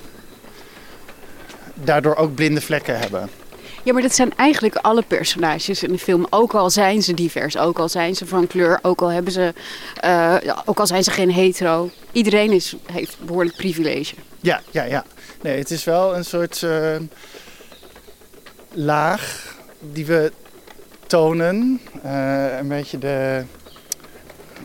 daardoor 1.74 2.16
ook 2.16 2.34
blinde 2.34 2.60
vlekken 2.60 2.98
hebben. 2.98 3.30
Ja, 3.88 3.94
maar 3.94 4.02
dat 4.02 4.14
zijn 4.14 4.36
eigenlijk 4.36 4.76
alle 4.76 5.02
personages 5.02 5.82
in 5.82 5.92
de 5.92 5.98
film. 5.98 6.26
Ook 6.30 6.54
al 6.54 6.70
zijn 6.70 7.02
ze 7.02 7.14
divers, 7.14 7.56
ook 7.56 7.78
al 7.78 7.88
zijn 7.88 8.14
ze 8.14 8.26
van 8.26 8.46
kleur, 8.46 8.78
ook 8.82 9.00
al, 9.00 9.08
hebben 9.08 9.32
ze, 9.32 9.54
uh, 10.04 10.36
ook 10.64 10.78
al 10.78 10.86
zijn 10.86 11.04
ze 11.04 11.10
geen 11.10 11.30
hetero. 11.30 11.90
Iedereen 12.12 12.52
is, 12.52 12.76
heeft 12.92 13.16
behoorlijk 13.20 13.56
privilege. 13.56 14.14
Ja, 14.40 14.60
ja, 14.70 14.82
ja. 14.82 15.04
Nee, 15.42 15.58
het 15.58 15.70
is 15.70 15.84
wel 15.84 16.16
een 16.16 16.24
soort 16.24 16.62
uh, 16.62 16.96
laag 18.72 19.54
die 19.80 20.06
we 20.06 20.32
tonen. 21.06 21.80
Uh, 22.04 22.58
een 22.58 22.68
beetje 22.68 22.98
de, 22.98 23.44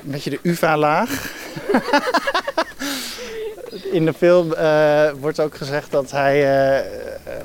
een 0.04 0.12
beetje 0.12 0.30
de 0.30 0.40
UVA-laag. 0.42 1.32
In 3.92 4.06
de 4.06 4.14
film 4.14 4.52
uh, 4.52 5.10
wordt 5.20 5.40
ook 5.40 5.56
gezegd 5.56 5.92
dat 5.92 6.12
hij 6.12 6.36
uh, 6.36 6.86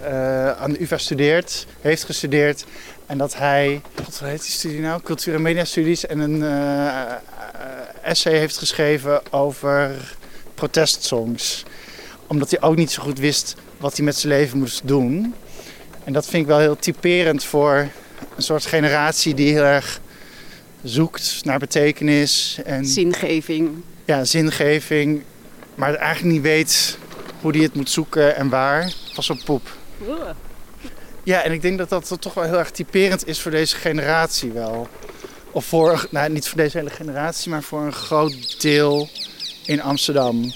uh, 0.05 0.51
aan 0.51 0.73
de 0.73 0.83
UvA 0.83 0.99
studeert, 0.99 1.67
heeft 1.81 2.05
gestudeerd. 2.05 2.65
En 3.07 3.19
dat 3.19 3.37
hij, 3.37 3.81
wat 4.05 4.21
heet 4.25 4.43
die 4.43 4.51
studie 4.51 4.81
nou? 4.81 5.03
Cultuur- 5.03 5.35
en 5.35 5.43
mediastudies. 5.43 6.07
En 6.07 6.19
een 6.19 6.43
essay 8.03 8.39
heeft 8.39 8.59
geschreven 8.59 9.33
over 9.33 10.17
protestsongs. 10.55 11.65
Omdat 12.27 12.51
hij 12.51 12.61
ook 12.61 12.77
niet 12.77 12.91
zo 12.91 13.03
goed 13.03 13.19
wist 13.19 13.55
wat 13.79 13.97
hij 13.97 14.05
met 14.05 14.17
zijn 14.17 14.33
leven 14.33 14.59
moest 14.59 14.81
doen. 14.85 15.35
En 16.05 16.13
dat 16.13 16.27
vind 16.27 16.43
ik 16.43 16.49
wel 16.49 16.59
heel 16.59 16.77
typerend 16.77 17.45
voor 17.45 17.89
een 18.37 18.43
soort 18.43 18.67
generatie 18.67 19.35
die 19.35 19.53
heel 19.53 19.63
erg 19.63 20.01
zoekt 20.83 21.41
naar 21.45 21.59
betekenis. 21.59 22.59
En, 22.65 22.87
zingeving. 22.87 23.71
Ja, 24.05 24.25
zingeving. 24.25 25.23
Maar 25.79 25.95
eigenlijk 25.95 26.35
niet 26.35 26.43
weet 26.43 26.99
hoe 27.41 27.53
hij 27.53 27.63
het 27.63 27.75
moet 27.75 27.91
zoeken 27.91 28.37
en 28.37 28.49
waar. 28.49 28.93
Pas 29.15 29.31
op 29.31 29.39
poep. 29.45 29.69
Ja, 31.23 31.43
en 31.43 31.53
ik 31.53 31.63
denk 31.63 31.79
dat 31.79 31.89
dat 31.89 32.17
toch 32.21 32.35
wel 32.35 32.45
heel 32.45 32.59
erg 32.59 32.71
typerend 32.71 33.27
is 33.27 33.41
voor 33.41 33.51
deze 33.51 33.77
generatie 33.77 34.53
wel. 34.53 34.89
Of 35.51 35.65
voor, 35.65 36.07
nou 36.11 36.31
niet 36.31 36.49
voor 36.49 36.57
deze 36.59 36.79
hele 36.79 36.91
generatie, 36.91 37.51
maar 37.51 37.63
voor 37.63 37.81
een 37.81 37.93
groot 37.93 38.61
deel 38.61 39.09
in 39.67 39.83
Amsterdam. 39.83 40.53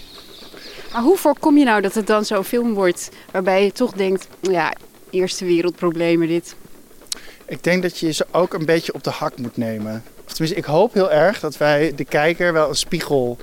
Maar 0.92 1.02
hoe 1.02 1.16
voorkom 1.16 1.58
je 1.58 1.64
nou 1.64 1.80
dat 1.80 1.94
het 1.94 2.06
dan 2.06 2.24
zo'n 2.24 2.44
film 2.44 2.74
wordt 2.74 3.08
waarbij 3.30 3.64
je 3.64 3.72
toch 3.72 3.92
denkt, 3.92 4.26
ja, 4.40 4.72
eerste 5.10 5.44
wereldproblemen 5.44 6.28
dit? 6.28 6.54
Ik 7.46 7.62
denk 7.62 7.82
dat 7.82 7.98
je 7.98 8.12
ze 8.12 8.26
ook 8.30 8.54
een 8.54 8.64
beetje 8.64 8.94
op 8.94 9.04
de 9.04 9.10
hak 9.10 9.36
moet 9.36 9.56
nemen. 9.56 10.04
Of 10.26 10.32
tenminste, 10.32 10.58
ik 10.58 10.64
hoop 10.64 10.94
heel 10.94 11.10
erg 11.10 11.40
dat 11.40 11.56
wij 11.56 11.94
de 11.94 12.04
kijker 12.04 12.52
wel 12.52 12.68
een 12.68 12.74
spiegel 12.74 13.38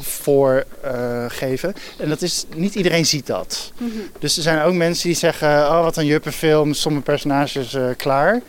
voor 0.00 0.64
uh, 0.84 1.24
geven. 1.28 1.74
En 1.98 2.08
dat 2.08 2.22
is, 2.22 2.44
niet 2.54 2.74
iedereen 2.74 3.06
ziet 3.06 3.26
dat. 3.26 3.72
Mm 3.78 3.90
-hmm. 3.90 4.10
Dus 4.18 4.36
er 4.36 4.42
zijn 4.42 4.62
ook 4.62 4.74
mensen 4.74 5.08
die 5.08 5.16
zeggen, 5.16 5.48
oh 5.48 5.82
wat 5.82 5.96
een 5.96 6.06
juppenfilm, 6.06 6.74
sommige 6.74 7.04
personages 7.04 7.74
uh, 7.74 7.88
klaar. 7.96 8.40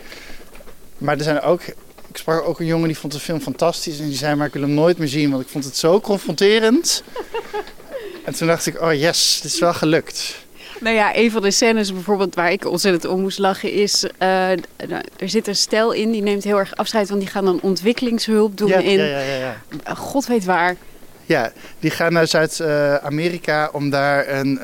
Maar 0.98 1.18
er 1.18 1.24
zijn 1.24 1.42
ook, 1.42 1.62
ik 2.08 2.18
sprak 2.18 2.48
ook 2.48 2.60
een 2.60 2.66
jongen 2.66 2.88
die 2.88 2.98
vond 2.98 3.14
de 3.14 3.20
film 3.20 3.42
fantastisch. 3.42 4.00
En 4.00 4.08
die 4.08 4.18
zei, 4.18 4.36
maar 4.36 4.48
ik 4.48 4.54
wil 4.54 4.62
hem 4.62 4.74
nooit 4.74 4.98
meer 4.98 5.08
zien, 5.08 5.30
want 5.30 5.44
ik 5.44 5.50
vond 5.50 5.64
het 5.64 5.78
zo 5.78 6.00
confronterend. 6.00 7.04
en 8.26 8.34
toen 8.34 8.48
dacht 8.48 8.66
ik, 8.66 8.82
oh 8.82 8.94
yes, 8.94 9.40
dit 9.42 9.52
is 9.52 9.60
wel 9.60 9.74
gelukt. 9.74 10.46
Nou 10.80 10.96
ja, 10.96 11.16
een 11.16 11.32
van 11.32 11.42
de 11.42 11.52
scènes 11.52 11.94
bijvoorbeeld 11.94 12.36
waar 12.36 12.52
ik 12.52 12.66
ontzettend 12.66 13.14
om 13.14 13.22
moest 13.22 13.38
lachen 13.38 13.72
is... 13.72 14.04
Uh, 14.04 14.10
nou, 14.20 15.04
er 15.18 15.30
zit 15.30 15.48
een 15.48 15.56
stel 15.56 15.92
in, 15.92 16.12
die 16.12 16.22
neemt 16.22 16.44
heel 16.44 16.58
erg 16.58 16.76
afscheid... 16.76 17.10
want 17.10 17.22
die 17.22 17.30
gaan 17.30 17.46
dan 17.46 17.60
ontwikkelingshulp 17.62 18.58
doen 18.58 18.68
ja, 18.68 18.78
in... 18.78 18.98
Ja, 18.98 19.06
ja, 19.06 19.20
ja, 19.20 19.56
ja. 19.84 19.94
God 19.94 20.26
weet 20.26 20.46
waar. 20.46 20.76
Ja, 21.28 21.52
die 21.80 21.92
gaan 21.92 22.14
naar 22.14 22.28
Zuid-Amerika 22.28 23.70
om 23.74 23.90
daar 23.90 24.30
een 24.30 24.60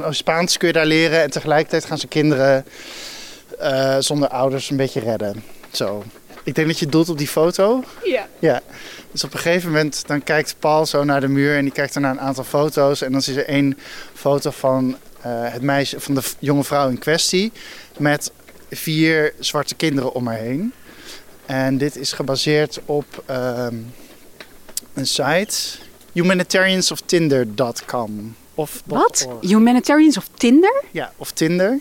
uh, 0.00 0.06
Spaans 0.10 0.56
kun 0.56 0.68
je 0.68 0.74
daar 0.74 0.86
leren. 0.86 1.22
En 1.22 1.30
tegelijkertijd 1.30 1.84
gaan 1.84 1.98
ze 1.98 2.06
kinderen 2.06 2.64
eh, 3.58 3.96
zonder 3.98 4.28
ouders 4.28 4.70
een 4.70 4.76
beetje 4.76 5.00
redden. 5.00 5.44
Zo. 5.70 6.04
Ik 6.44 6.54
denk 6.54 6.66
dat 6.66 6.78
je 6.78 6.86
doelt 6.86 7.08
op 7.08 7.18
die 7.18 7.28
foto. 7.28 7.84
Ja. 8.04 8.26
Ja. 8.38 8.60
Dus 9.10 9.24
op 9.24 9.32
een 9.32 9.38
gegeven 9.38 9.70
moment 9.70 10.06
dan 10.06 10.22
kijkt 10.22 10.56
Paul 10.58 10.86
zo 10.86 11.04
naar 11.04 11.20
de 11.20 11.28
muur 11.28 11.56
en 11.56 11.62
die 11.62 11.72
kijkt 11.72 11.94
dan 11.94 12.02
naar 12.02 12.10
een 12.10 12.20
aantal 12.20 12.44
foto's. 12.44 13.02
En 13.02 13.10
dan 13.10 13.20
is 13.20 13.28
er 13.28 13.46
één 13.46 13.78
foto 14.14 14.50
van 14.50 14.96
eh, 15.20 15.30
het 15.52 15.62
meisje, 15.62 16.00
van 16.00 16.14
de 16.14 16.22
jonge 16.38 16.64
vrouw 16.64 16.88
in 16.88 16.98
kwestie. 16.98 17.52
Met 17.98 18.32
vier 18.70 19.32
zwarte 19.38 19.74
kinderen 19.74 20.12
om 20.14 20.26
haar 20.26 20.38
heen. 20.38 20.72
En 21.46 21.78
dit 21.78 21.96
is 21.96 22.12
gebaseerd 22.12 22.80
op 22.84 23.22
ehm, 23.26 23.76
een 24.94 25.06
site, 25.06 25.78
humanitariansoftinder.com. 26.12 28.36
Of 28.54 28.82
Wat? 28.86 29.26
.org. 29.28 29.40
Humanitarians 29.40 30.16
of 30.16 30.28
Tinder? 30.34 30.82
Ja, 30.90 31.12
of 31.16 31.32
Tinder. 31.32 31.78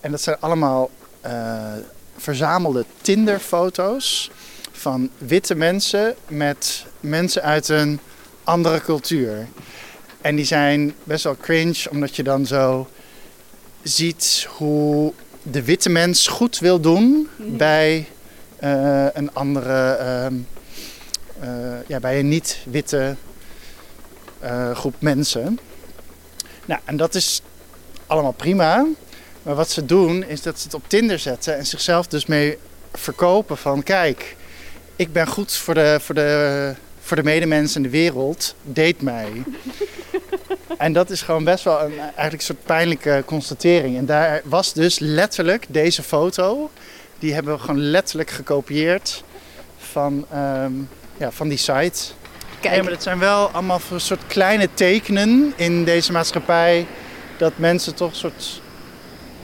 En 0.00 0.10
dat 0.10 0.20
zijn 0.20 0.36
allemaal 0.40 0.90
eh, 1.20 1.72
verzamelde 2.16 2.84
Tinder-foto's 3.00 4.30
van 4.72 5.10
witte 5.18 5.54
mensen 5.54 6.14
met 6.28 6.86
mensen 7.00 7.42
uit 7.42 7.68
een 7.68 8.00
andere 8.44 8.80
cultuur. 8.80 9.48
En 10.20 10.36
die 10.36 10.44
zijn 10.44 10.94
best 11.04 11.24
wel 11.24 11.36
cringe, 11.36 11.90
omdat 11.90 12.16
je 12.16 12.22
dan 12.22 12.46
zo 12.46 12.88
ziet 13.82 14.46
hoe 14.50 15.12
de 15.42 15.62
witte 15.62 15.88
mens 15.88 16.26
goed 16.26 16.58
wil 16.58 16.80
doen 16.80 17.28
bij 17.36 18.08
eh, 18.56 19.06
een 19.12 19.34
andere, 19.34 19.92
ehm, 19.92 20.34
eh, 21.40 21.50
ja, 21.86 22.00
bij 22.00 22.18
een 22.18 22.28
niet-witte 22.28 23.16
eh, 24.40 24.76
groep 24.76 24.94
mensen. 24.98 25.58
Nou, 26.64 26.80
en 26.84 26.96
dat 26.96 27.14
is 27.14 27.42
allemaal 28.06 28.32
prima. 28.32 28.86
Maar 29.42 29.54
wat 29.54 29.70
ze 29.70 29.84
doen 29.84 30.24
is 30.24 30.42
dat 30.42 30.58
ze 30.58 30.64
het 30.64 30.74
op 30.74 30.82
Tinder 30.86 31.18
zetten 31.18 31.56
en 31.56 31.66
zichzelf 31.66 32.06
dus 32.06 32.26
mee 32.26 32.58
verkopen 32.92 33.56
van 33.56 33.82
kijk, 33.82 34.36
ik 34.96 35.12
ben 35.12 35.26
goed 35.26 35.52
voor 35.52 35.74
de, 35.74 35.98
voor 36.00 36.14
de, 36.14 36.74
voor 37.00 37.16
de 37.16 37.22
medemens 37.22 37.74
en 37.74 37.82
de 37.82 37.90
wereld, 37.90 38.54
date 38.62 39.04
mij. 39.04 39.42
en 40.78 40.92
dat 40.92 41.10
is 41.10 41.22
gewoon 41.22 41.44
best 41.44 41.64
wel 41.64 41.80
een, 41.80 41.98
eigenlijk 41.98 42.32
een 42.32 42.40
soort 42.40 42.64
pijnlijke 42.64 43.22
constatering. 43.26 43.96
En 43.96 44.06
daar 44.06 44.40
was 44.44 44.72
dus 44.72 44.98
letterlijk 44.98 45.66
deze 45.68 46.02
foto, 46.02 46.70
die 47.18 47.34
hebben 47.34 47.52
we 47.52 47.60
gewoon 47.60 47.80
letterlijk 47.80 48.30
gekopieerd 48.30 49.24
van, 49.78 50.26
ehm, 50.30 50.72
ja, 51.16 51.30
van 51.30 51.48
die 51.48 51.58
site. 51.58 52.00
Kijk, 52.60 52.74
Nee, 52.74 52.82
maar 52.82 52.92
dat 52.92 53.02
zijn 53.02 53.18
wel 53.18 53.48
allemaal 53.48 53.80
een 53.92 54.00
soort 54.00 54.26
kleine 54.26 54.68
tekenen 54.74 55.52
in 55.56 55.84
deze 55.84 56.12
maatschappij. 56.12 56.86
Dat 57.36 57.52
mensen 57.56 57.94
toch 57.94 58.10
een 58.10 58.16
soort 58.16 58.60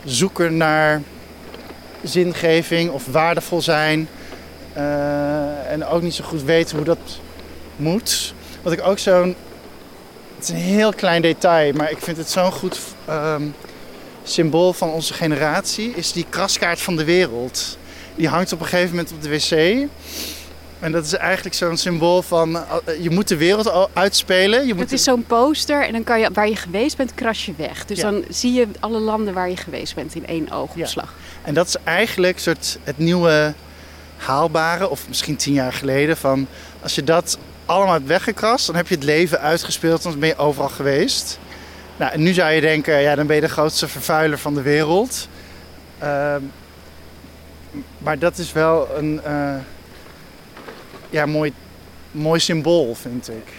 zoeken 0.05 0.57
naar 0.57 1.03
zingeving 2.03 2.91
of 2.91 3.07
waardevol 3.07 3.63
zijn. 3.63 4.09
eh, 4.73 5.71
en 5.73 5.87
ook 5.87 6.03
niet 6.03 6.15
zo 6.15 6.25
goed 6.25 6.43
weten 6.43 6.77
hoe 6.77 6.85
dat 6.85 6.99
moet. 7.77 8.35
Wat 8.63 8.73
ik 8.73 8.83
ook 8.87 8.99
zo'n. 8.99 9.35
Het 10.37 10.45
is 10.45 10.49
een 10.49 10.57
heel 10.57 10.93
klein 10.93 11.23
detail, 11.23 11.73
maar 11.73 11.91
ik 11.91 11.99
vind 12.01 12.17
het 12.17 12.31
zo'n 12.31 12.53
goed 12.53 12.79
ehm, 13.05 13.43
symbool 14.23 14.73
van 14.73 14.91
onze 14.91 15.15
generatie. 15.15 15.93
Is 15.95 16.13
die 16.13 16.27
kraskaart 16.31 16.81
van 16.81 16.97
de 16.97 17.05
wereld. 17.05 17.79
Die 18.15 18.29
hangt 18.29 18.53
op 18.53 18.61
een 18.61 18.67
gegeven 18.67 18.91
moment 18.91 19.13
op 19.13 19.23
de 19.23 19.29
wc. 19.29 19.89
En 20.81 20.93
dat 20.93 21.05
is 21.05 21.13
eigenlijk 21.15 21.55
zo'n 21.57 21.77
symbool 21.77 22.23
van 22.23 22.57
eh, 22.57 22.63
je 23.01 23.11
moet 23.11 23.29
de 23.29 23.37
wereld 23.37 23.89
uitspelen. 23.93 24.67
Je 24.67 24.75
moet 24.75 24.83
het 24.83 24.93
is 24.93 25.03
zo'n 25.03 25.25
poster 25.25 25.83
en 25.87 25.93
dan 25.93 26.05
kan 26.05 26.21
je, 26.21 26.31
waar 26.33 26.49
je 26.49 26.57
geweest 26.57 26.97
bent, 26.97 27.15
kras 27.15 27.47
je 27.47 27.53
weg. 27.57 27.85
Dus 27.85 27.99
Ja. 27.99 28.11
dan 28.11 28.25
zie 28.29 28.53
je 28.53 28.67
alle 28.81 28.99
landen 28.99 29.35
waar 29.35 29.49
je 29.51 29.57
geweest 29.57 29.95
bent 29.95 30.15
in 30.15 30.27
één 30.27 30.51
oogopslag. 30.51 31.15
En 31.43 31.55
dat 31.55 31.67
is 31.67 31.77
eigenlijk 31.85 32.39
soort 32.39 32.79
het 32.85 32.99
nieuwe 32.99 33.55
haalbare, 34.17 34.89
of 34.91 35.09
misschien 35.09 35.37
tien 35.37 35.53
jaar 35.53 35.73
geleden, 35.73 36.17
van 36.17 36.47
als 36.83 36.95
je 36.95 37.05
dat 37.05 37.39
allemaal 37.65 37.95
hebt 37.95 38.07
weggekrast, 38.07 38.67
dan 38.67 38.77
heb 38.77 38.89
je 38.89 38.95
het 38.95 39.05
leven 39.05 39.41
uitgespeeld, 39.41 40.03
dan 40.03 40.19
ben 40.19 40.29
je 40.29 40.37
overal 40.37 40.69
geweest. 40.69 41.39
Nou, 41.97 42.13
en 42.13 42.23
nu 42.23 42.33
zou 42.33 42.51
je 42.53 42.61
denken, 42.61 43.01
ja, 43.01 43.15
dan 43.15 43.27
ben 43.27 43.37
je 43.37 43.43
de 43.43 43.49
grootste 43.49 43.89
vervuiler 43.89 44.39
van 44.39 44.55
de 44.55 44.63
wereld. 44.63 45.29
Ehm, 45.99 46.41
maar 47.99 48.19
dat 48.19 48.39
is 48.39 48.53
wel 48.53 48.89
een 48.97 49.21
eh, 49.25 49.55
ja, 51.11 51.27
mooi, 51.27 51.53
mooi 52.11 52.41
symbool, 52.41 52.95
vind 52.95 53.29
ik. 53.29 53.53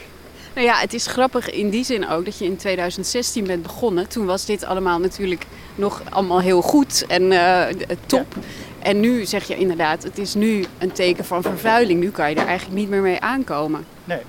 Nou 0.56 0.68
ja, 0.70 0.76
het 0.80 0.94
is 0.94 1.08
grappig 1.08 1.50
in 1.50 1.70
die 1.70 1.84
zin 1.84 2.08
ook 2.10 2.26
dat 2.26 2.38
je 2.38 2.46
in 2.46 2.58
2016 2.58 3.44
bent 3.48 3.62
begonnen. 3.62 4.08
Toen 4.08 4.26
was 4.26 4.46
dit 4.46 4.64
allemaal 4.66 5.00
natuurlijk 5.00 5.46
nog 5.76 6.02
allemaal 6.10 6.42
heel 6.42 6.62
goed 6.62 7.06
en 7.08 7.32
eh, 7.32 7.76
top. 8.06 8.36
En 8.80 9.00
nu 9.00 9.26
zeg 9.26 9.44
je 9.48 9.56
inderdaad, 9.58 10.04
het 10.04 10.18
is 10.18 10.34
nu 10.34 10.66
een 10.78 10.92
teken 10.92 11.26
van 11.26 11.42
vervuiling. 11.42 12.00
Nu 12.00 12.12
kan 12.12 12.30
je 12.30 12.36
er 12.36 12.46
eigenlijk 12.48 12.80
niet 12.80 12.90
meer 12.90 13.02
mee 13.02 13.20
aankomen. 13.20 13.86
Nee. 14.04 14.20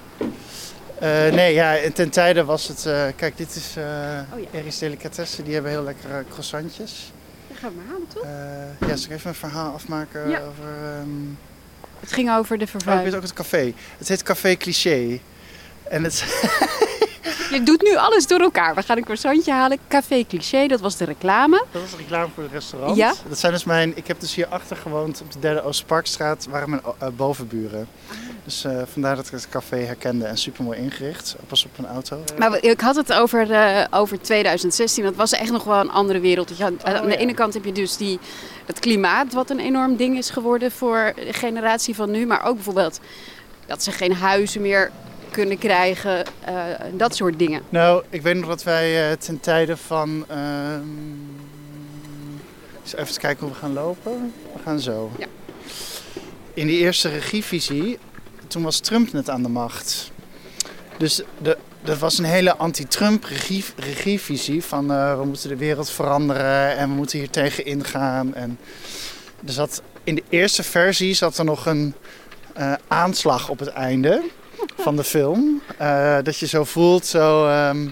Eh, 0.98 1.08
nee, 1.32 1.54
ja, 1.54 1.76
en 1.76 1.92
ten 1.92 2.10
tijde 2.10 2.44
was 2.44 2.68
het... 2.68 2.86
eh, 2.86 3.04
kijk, 3.16 3.36
dit 3.36 3.54
is 3.54 3.74
uh, 3.78 3.84
Oh 4.34 4.40
ja. 4.40 4.58
Eris 4.58 4.78
Delicatessen. 4.78 5.44
Die 5.44 5.52
hebben 5.54 5.70
heel 5.72 5.82
lekkere 5.82 6.24
croissantjes. 6.30 7.12
Dat 7.48 7.58
gaan 7.58 7.72
we 7.74 7.80
halen, 7.88 8.06
toch? 8.08 8.88
Ja, 8.88 8.96
zal 8.96 9.10
ik 9.10 9.16
even 9.16 9.28
een 9.28 9.34
verhaal 9.36 9.72
afmaken 9.72 10.30
Ja. 10.30 10.38
over... 10.38 10.64
ehm, 10.98 11.08
Het 12.00 12.12
ging 12.12 12.30
over 12.30 12.58
de 12.58 12.64
Oh, 12.64 12.68
ik 12.68 12.68
vervuiling. 12.70 13.06
weet 13.08 13.16
ook 13.16 13.22
het 13.26 13.32
café. 13.32 13.72
Het 13.98 14.08
heet 14.08 14.22
Café 14.22 14.56
Cliché. 14.56 15.18
En 15.90 16.04
het... 16.04 16.24
Je 17.50 17.62
doet 17.62 17.82
nu 17.82 17.96
alles 17.96 18.26
door 18.26 18.40
elkaar. 18.40 18.74
We 18.74 18.82
gaan 18.82 18.96
een 18.96 19.04
croissantje 19.04 19.52
halen. 19.52 19.78
Café 19.88 20.24
Cliché, 20.28 20.66
dat 20.66 20.80
was 20.80 20.96
de 20.96 21.04
reclame. 21.04 21.64
Dat 21.72 21.82
was 21.82 21.90
reclame 21.98 22.28
voor 22.34 22.42
het 22.42 22.52
restaurant. 22.52 22.96
Ja. 22.96 23.14
Dat 23.28 23.38
zijn 23.38 23.52
dus 23.52 23.64
mijn... 23.64 23.96
Ik 23.96 24.06
heb 24.06 24.20
dus 24.20 24.34
hierachter 24.34 24.76
gewoond 24.76 25.20
op 25.20 25.32
de 25.32 25.38
derde 25.38 25.62
Oostparkstraat. 25.62 26.46
waren 26.50 26.70
mijn 26.70 26.82
eh, 26.98 27.08
bovenburen. 27.16 27.88
Dus 28.44 28.64
eh, 28.64 28.82
vandaar 28.92 29.16
dat 29.16 29.26
ik 29.26 29.32
het 29.32 29.48
café 29.48 29.76
herkende 29.76 30.24
en 30.24 30.38
super 30.38 30.64
mooi 30.64 30.78
ingericht. 30.78 31.36
Pas 31.46 31.64
op 31.64 31.78
een 31.78 31.86
auto. 31.86 32.24
Maar 32.38 32.62
ik 32.62 32.80
had 32.80 32.96
het 32.96 33.12
over, 33.12 33.50
eh, 33.50 33.84
over 33.90 34.20
2016. 34.20 35.04
Dat 35.04 35.14
was 35.16 35.32
echt 35.32 35.50
nog 35.50 35.64
wel 35.64 35.80
een 35.80 35.90
andere 35.90 36.20
wereld. 36.20 36.48
Dat 36.48 36.56
je 36.56 36.62
had- 36.62 36.84
aan 36.84 37.04
de 37.06 37.12
ja. 37.12 37.16
ene 37.18 37.34
kant 37.34 37.54
heb 37.54 37.64
je 37.64 37.72
dus 37.72 37.96
die, 37.96 38.18
het 38.66 38.78
klimaat, 38.78 39.32
wat 39.32 39.50
een 39.50 39.60
enorm 39.60 39.96
ding 39.96 40.18
is 40.18 40.30
geworden 40.30 40.70
voor 40.72 41.12
de 41.14 41.32
generatie 41.32 41.94
van 41.94 42.10
nu. 42.10 42.26
Maar 42.26 42.44
ook 42.44 42.54
bijvoorbeeld 42.54 43.00
dat 43.66 43.82
ze 43.82 43.92
geen 43.92 44.12
huizen 44.14 44.60
meer 44.60 44.90
kunnen 45.30 45.58
krijgen. 45.58 46.24
eh, 46.44 46.54
dat 46.92 47.16
soort 47.16 47.38
dingen. 47.38 47.62
Nou, 47.68 48.04
ik 48.10 48.22
weet 48.22 48.36
nog 48.36 48.46
dat 48.46 48.62
wij 48.62 49.10
eh, 49.10 49.16
ten 49.16 49.40
tijde 49.40 49.76
van... 49.76 50.24
ehm 50.28 50.80
eens 52.82 52.96
even 53.08 53.20
kijken 53.20 53.44
hoe 53.44 53.54
we 53.54 53.60
gaan 53.60 53.72
lopen. 53.72 54.32
We 54.52 54.62
gaan 54.64 54.80
zo. 54.80 55.10
Ja. 55.18 55.26
In 56.54 56.66
die 56.66 56.78
eerste 56.78 57.08
regievisie, 57.08 57.98
toen 58.46 58.62
was 58.62 58.80
Trump 58.80 59.12
net 59.12 59.30
aan 59.30 59.42
de 59.42 59.48
macht. 59.48 60.10
Dus 60.98 61.22
de, 61.42 61.58
dat 61.82 61.98
was 61.98 62.18
een 62.18 62.24
hele 62.24 62.56
anti-Trump 62.56 63.24
regie, 63.24 63.64
regievisie 63.76 64.64
van 64.64 64.92
eh, 64.92 65.18
we 65.18 65.24
moeten 65.24 65.48
de 65.48 65.56
wereld 65.56 65.90
veranderen 65.90 66.76
en 66.76 66.88
we 66.88 66.94
moeten 66.94 67.18
hier 67.18 67.30
tegen 67.30 67.64
ingaan. 67.64 68.34
En 68.34 68.58
er 69.46 69.52
zat, 69.52 69.82
in 70.04 70.14
de 70.14 70.24
eerste 70.28 70.62
versie 70.62 71.14
zat 71.14 71.38
er 71.38 71.44
nog 71.44 71.66
een 71.66 71.94
aanslag 72.88 73.48
op 73.48 73.58
het 73.58 73.68
einde 73.68 74.22
van 74.76 74.96
de 74.96 75.04
film. 75.04 75.62
Eh, 75.78 76.18
dat 76.22 76.38
je 76.38 76.46
zo 76.46 76.64
voelt, 76.64 77.06
zo... 77.06 77.46
ehm, 77.48 77.88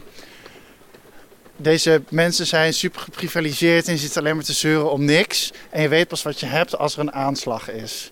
deze 1.57 2.03
mensen 2.09 2.47
zijn 2.47 2.75
super 2.75 3.01
gepriviligeerd 3.01 3.87
en 3.87 3.93
je 3.93 3.99
zit 3.99 4.17
alleen 4.17 4.35
maar 4.37 4.45
te 4.45 4.53
zeuren 4.53 4.91
om 4.93 5.05
niks. 5.05 5.53
En 5.71 5.83
je 5.83 5.89
weet 5.89 6.09
pas 6.09 6.23
wat 6.23 6.41
je 6.41 6.47
hebt 6.47 6.79
als 6.79 6.95
er 6.95 7.01
een 7.01 7.13
aanslag 7.13 7.71
is. 7.71 8.11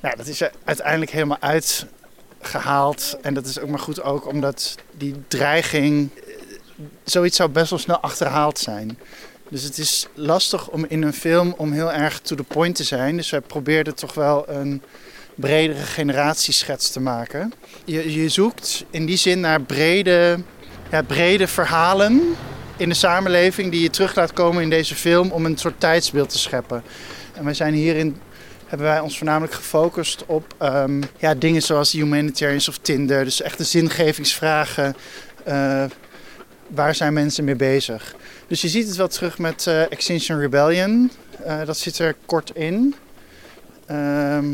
Nou, 0.00 0.16
dat 0.16 0.26
is 0.26 0.40
er 0.40 0.50
uiteindelijk 0.64 1.10
helemaal 1.10 1.40
uitgehaald. 1.40 3.16
En 3.22 3.34
dat 3.34 3.46
is 3.46 3.58
ook 3.60 3.68
maar 3.68 3.78
goed 3.78 4.02
ook 4.02 4.26
omdat 4.26 4.74
die 4.96 5.14
dreiging... 5.28 6.10
eh, 6.14 6.22
Zoiets 7.04 7.36
zou 7.36 7.50
best 7.50 7.70
wel 7.70 7.78
snel 7.78 8.00
achterhaald 8.00 8.58
zijn. 8.58 8.98
Dus 9.48 9.62
het 9.62 9.78
is 9.78 10.06
lastig 10.14 10.68
om 10.68 10.84
in 10.88 11.02
een 11.02 11.12
film 11.12 11.54
om 11.56 11.72
heel 11.72 11.92
erg 11.92 12.20
to 12.20 12.36
the 12.36 12.42
point 12.42 12.74
te 12.76 12.84
zijn. 12.84 13.16
Dus 13.16 13.30
wij 13.30 13.40
probeerden 13.40 13.94
toch 13.94 14.14
wel 14.14 14.48
een 14.48 14.82
bredere 15.34 15.82
generatieschets 15.82 16.90
te 16.90 17.00
maken. 17.00 17.52
Je, 17.84 18.20
je 18.22 18.28
zoekt 18.28 18.84
in 18.90 19.06
die 19.06 19.16
zin 19.16 19.40
naar 19.40 19.60
brede, 19.60 20.38
ja, 20.90 21.02
brede 21.02 21.46
verhalen 21.46 22.22
in 22.76 22.88
de 22.88 22.94
samenleving 22.94 23.70
die 23.70 23.82
je 23.82 23.90
terug 23.90 24.14
laat 24.14 24.32
komen 24.32 24.62
in 24.62 24.70
deze 24.70 24.94
film 24.94 25.30
om 25.30 25.44
een 25.44 25.58
soort 25.58 25.80
tijdsbeeld 25.80 26.28
te 26.30 26.38
scheppen. 26.38 26.82
En 27.34 27.44
wij 27.44 27.54
zijn 27.54 27.74
hierin 27.74 28.16
hebben 28.66 28.86
wij 28.86 29.00
ons 29.00 29.16
voornamelijk 29.16 29.52
gefocust 29.52 30.24
op 30.26 30.54
ehm, 30.58 31.02
ja, 31.18 31.34
dingen 31.34 31.62
zoals 31.62 31.92
humanitarians 31.92 32.68
of 32.68 32.78
Tinder. 32.78 33.24
Dus 33.24 33.42
echte 33.42 33.64
zingevingsvragen. 33.64 34.96
eh, 35.44 35.84
waar 36.68 36.94
zijn 36.94 37.12
mensen 37.12 37.44
mee 37.44 37.56
bezig? 37.56 38.14
Dus 38.46 38.60
je 38.60 38.68
ziet 38.68 38.86
het 38.86 38.96
wel 38.96 39.08
terug 39.08 39.38
met 39.38 39.66
eh, 39.66 39.92
Extinction 39.92 40.38
Rebellion. 40.38 41.10
Eh, 41.44 41.64
dat 41.64 41.78
zit 41.78 41.98
er 41.98 42.16
kort 42.26 42.50
in. 42.54 42.94
Ehm, 43.86 44.46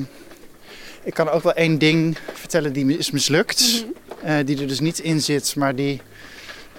ik 1.06 1.14
kan 1.14 1.28
ook 1.28 1.42
wel 1.42 1.52
één 1.52 1.78
ding 1.78 2.18
vertellen 2.32 2.72
die 2.72 2.98
is 2.98 3.10
mislukt. 3.10 3.84
eh, 4.22 4.36
die 4.44 4.60
er 4.60 4.66
dus 4.66 4.80
niet 4.80 4.98
in 4.98 5.20
zit, 5.20 5.56
maar 5.56 5.74
die 5.74 6.00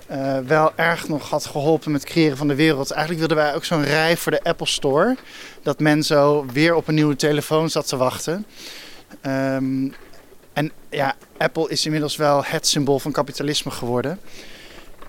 eh, 0.07 0.39
wel 0.39 0.71
erg 0.75 1.07
nog 1.07 1.29
had 1.29 1.45
geholpen 1.45 1.91
met 1.91 2.01
het 2.01 2.09
creëren 2.09 2.37
van 2.37 2.47
de 2.47 2.55
wereld. 2.55 2.91
Eigenlijk 2.91 3.19
wilden 3.19 3.45
wij 3.45 3.55
ook 3.55 3.65
zo'n 3.65 3.83
rij 3.83 4.17
voor 4.17 4.31
de 4.31 4.43
Apple 4.43 4.67
Store. 4.67 5.15
Dat 5.61 5.79
men 5.79 6.03
zo 6.03 6.45
weer 6.53 6.75
op 6.75 6.87
een 6.87 6.95
nieuwe 6.95 7.15
telefoon 7.15 7.69
zat 7.69 7.87
te 7.87 7.97
wachten. 7.97 8.45
Ehm, 9.21 9.89
en 10.53 10.71
ja, 10.89 11.15
Apple 11.37 11.69
is 11.69 11.85
inmiddels 11.85 12.15
wel 12.15 12.43
het 12.43 12.67
symbool 12.67 12.99
van 12.99 13.11
kapitalisme 13.11 13.71
geworden. 13.71 14.19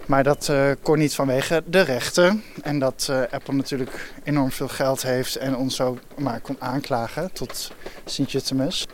Maar 0.07 0.23
dat 0.23 0.49
uh, 0.51 0.71
kon 0.83 0.99
niet 0.99 1.15
vanwege 1.15 1.63
de 1.67 1.81
rechten. 1.81 2.43
En 2.63 2.79
dat 2.79 3.09
uh, 3.11 3.21
Apple 3.31 3.55
natuurlijk 3.55 4.13
enorm 4.25 4.51
veel 4.51 4.69
geld 4.69 5.03
heeft 5.03 5.37
en 5.37 5.57
ons 5.57 5.77
zo 5.77 5.99
maar 6.19 6.41
kon 6.41 6.57
aanklagen 6.59 7.33
tot 7.33 7.73
Sint-Jutemus. 8.05 8.87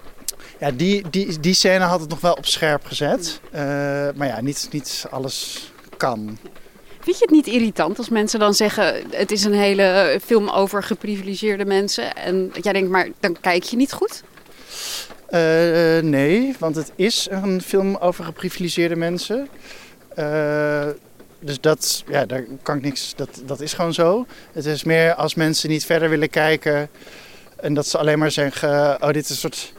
Ja, 0.65 0.71
die, 0.71 1.05
die, 1.11 1.41
die 1.41 1.55
scène 1.55 1.85
had 1.85 2.01
het 2.01 2.09
nog 2.09 2.21
wel 2.21 2.33
op 2.33 2.47
scherp 2.47 2.85
gezet. 2.85 3.41
Uh, 3.55 3.61
maar 4.15 4.27
ja, 4.27 4.41
niet, 4.41 4.69
niet 4.71 5.07
alles 5.11 5.71
kan. 5.97 6.39
Vind 7.01 7.19
je 7.19 7.25
het 7.25 7.31
niet 7.31 7.47
irritant 7.47 7.99
als 7.99 8.09
mensen 8.09 8.39
dan 8.39 8.55
zeggen: 8.55 8.95
het 9.11 9.31
is 9.31 9.45
een 9.45 9.53
hele 9.53 10.21
film 10.25 10.49
over 10.49 10.83
geprivilegeerde 10.83 11.65
mensen? 11.65 12.15
En 12.15 12.53
jij 12.63 12.73
denkt, 12.73 12.91
maar 12.91 13.09
dan 13.21 13.37
kijk 13.41 13.63
je 13.63 13.77
niet 13.77 13.93
goed? 13.93 14.23
Uh, 15.31 15.41
nee, 16.03 16.55
want 16.59 16.77
het 16.77 16.93
is 16.97 17.27
een 17.31 17.63
film 17.63 17.97
over 17.97 18.25
geprivilegeerde 18.25 18.97
mensen. 18.97 19.49
Uh, 20.19 20.87
dus 21.41 21.61
dat, 21.61 22.05
ja, 22.09 22.27
daar 22.27 22.45
kan 22.63 22.77
ik 22.77 22.83
niks. 22.83 23.13
Dat, 23.17 23.43
dat 23.47 23.61
is 23.61 23.73
gewoon 23.73 23.95
zo. 23.95 24.27
Het 24.53 24.67
is 24.67 24.85
meer 24.85 25.15
als 25.15 25.35
mensen 25.35 25.69
niet 25.69 25.85
verder 25.85 26.11
willen 26.11 26.31
kijken. 26.31 26.89
En 27.57 27.75
dat 27.75 27.87
ze 27.87 27.99
alleen 27.99 28.19
maar 28.19 28.31
zeggen: 28.31 29.03
Oh, 29.03 29.11
dit 29.11 29.25
is 29.25 29.31
een 29.31 29.37
soort 29.37 29.73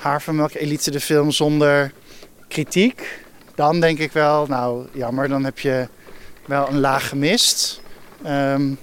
havermelk 0.00 0.54
elite 0.54 0.90
de 0.90 1.00
film 1.00 1.30
zonder 1.30 1.92
kritiek. 2.48 3.24
Dan 3.54 3.80
denk 3.80 3.98
ik 3.98 4.12
wel, 4.12 4.46
nou 4.46 4.86
jammer, 4.92 5.28
dan 5.28 5.44
heb 5.44 5.58
je 5.58 5.88
wel 6.46 6.68
een 6.68 6.80
laag 6.80 7.08
gemist. 7.08 7.80
Um, 8.26 8.78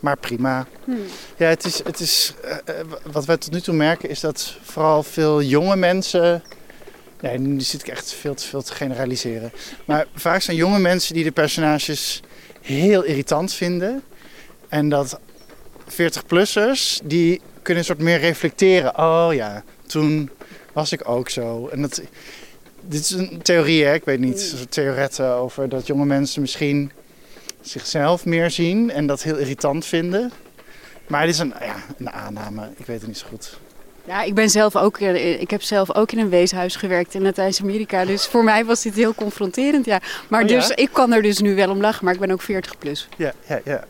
maar 0.00 0.16
prima. 0.16 0.66
Hmm. 0.84 1.04
Ja, 1.36 1.48
het 1.48 1.64
is, 1.64 1.84
het 1.84 2.00
is, 2.00 2.34
uh, 2.44 2.74
wat 3.12 3.24
wij 3.24 3.36
tot 3.36 3.52
nu 3.52 3.60
toe 3.60 3.74
merken 3.74 4.08
is 4.08 4.20
dat 4.20 4.56
vooral 4.62 5.02
veel 5.02 5.42
jonge 5.42 5.76
mensen. 5.76 6.42
Nee, 7.20 7.38
nu 7.38 7.60
zit 7.60 7.80
ik 7.80 7.88
echt 7.88 8.12
veel 8.12 8.34
te 8.34 8.46
veel 8.46 8.62
te 8.62 8.72
generaliseren. 8.72 9.52
Maar 9.84 10.06
vaak 10.14 10.42
zijn 10.42 10.56
jonge 10.56 10.78
mensen 10.78 11.14
die 11.14 11.24
de 11.24 11.30
personages 11.30 12.22
heel 12.60 13.02
irritant 13.02 13.52
vinden. 13.52 14.02
En 14.68 14.88
dat 14.88 15.20
40-plussers, 15.88 17.00
die 17.04 17.40
kunnen 17.62 17.82
een 17.82 17.88
soort 17.88 17.98
meer 17.98 18.18
reflecteren. 18.18 18.98
Oh 18.98 19.28
ja, 19.32 19.64
toen 19.90 20.30
was 20.72 20.92
ik 20.92 21.08
ook 21.08 21.28
zo. 21.28 21.68
En 21.68 21.82
dat, 21.82 22.02
dit 22.80 23.00
is 23.00 23.10
een 23.10 23.42
theorie, 23.42 23.84
hè? 23.84 23.94
ik 23.94 24.04
weet 24.04 24.20
niet. 24.20 24.40
Soort 24.40 24.70
theoretten 24.70 25.34
over 25.34 25.68
dat 25.68 25.86
jonge 25.86 26.04
mensen 26.04 26.40
misschien 26.40 26.92
zichzelf 27.60 28.24
meer 28.24 28.50
zien 28.50 28.90
en 28.90 29.06
dat 29.06 29.22
heel 29.22 29.36
irritant 29.36 29.86
vinden. 29.86 30.32
Maar 31.06 31.20
het 31.20 31.30
is 31.30 31.38
een, 31.38 31.54
ja, 31.60 31.76
een 31.98 32.10
aanname, 32.10 32.68
ik 32.76 32.86
weet 32.86 32.98
het 32.98 33.06
niet 33.06 33.18
zo 33.18 33.26
goed. 33.28 33.58
Ja, 34.04 34.22
ik 34.22 34.34
ben 34.34 34.50
zelf 34.50 34.76
ook, 34.76 34.98
ik 34.98 35.50
heb 35.50 35.62
zelf 35.62 35.94
ook 35.94 36.12
in 36.12 36.18
een 36.18 36.28
weeshuis 36.28 36.76
gewerkt 36.76 37.14
in 37.14 37.22
Latijns-Amerika. 37.22 38.04
Dus 38.04 38.26
voor 38.26 38.44
mij 38.44 38.64
was 38.64 38.82
dit 38.82 38.94
heel 38.94 39.14
confronterend, 39.14 39.84
ja. 39.84 40.00
Maar 40.28 40.42
Oh, 40.42 40.48
dus, 40.48 40.70
ik 40.70 40.88
kan 40.92 41.12
er 41.12 41.22
dus 41.22 41.38
nu 41.38 41.54
wel 41.54 41.70
om 41.70 41.80
lachen, 41.80 42.04
maar 42.04 42.14
ik 42.14 42.20
ben 42.20 42.30
ook 42.30 42.42
40 42.42 42.78
plus. 42.78 43.08
Ja, 43.16 43.32
ja, 43.48 43.60
ja. 43.64 43.84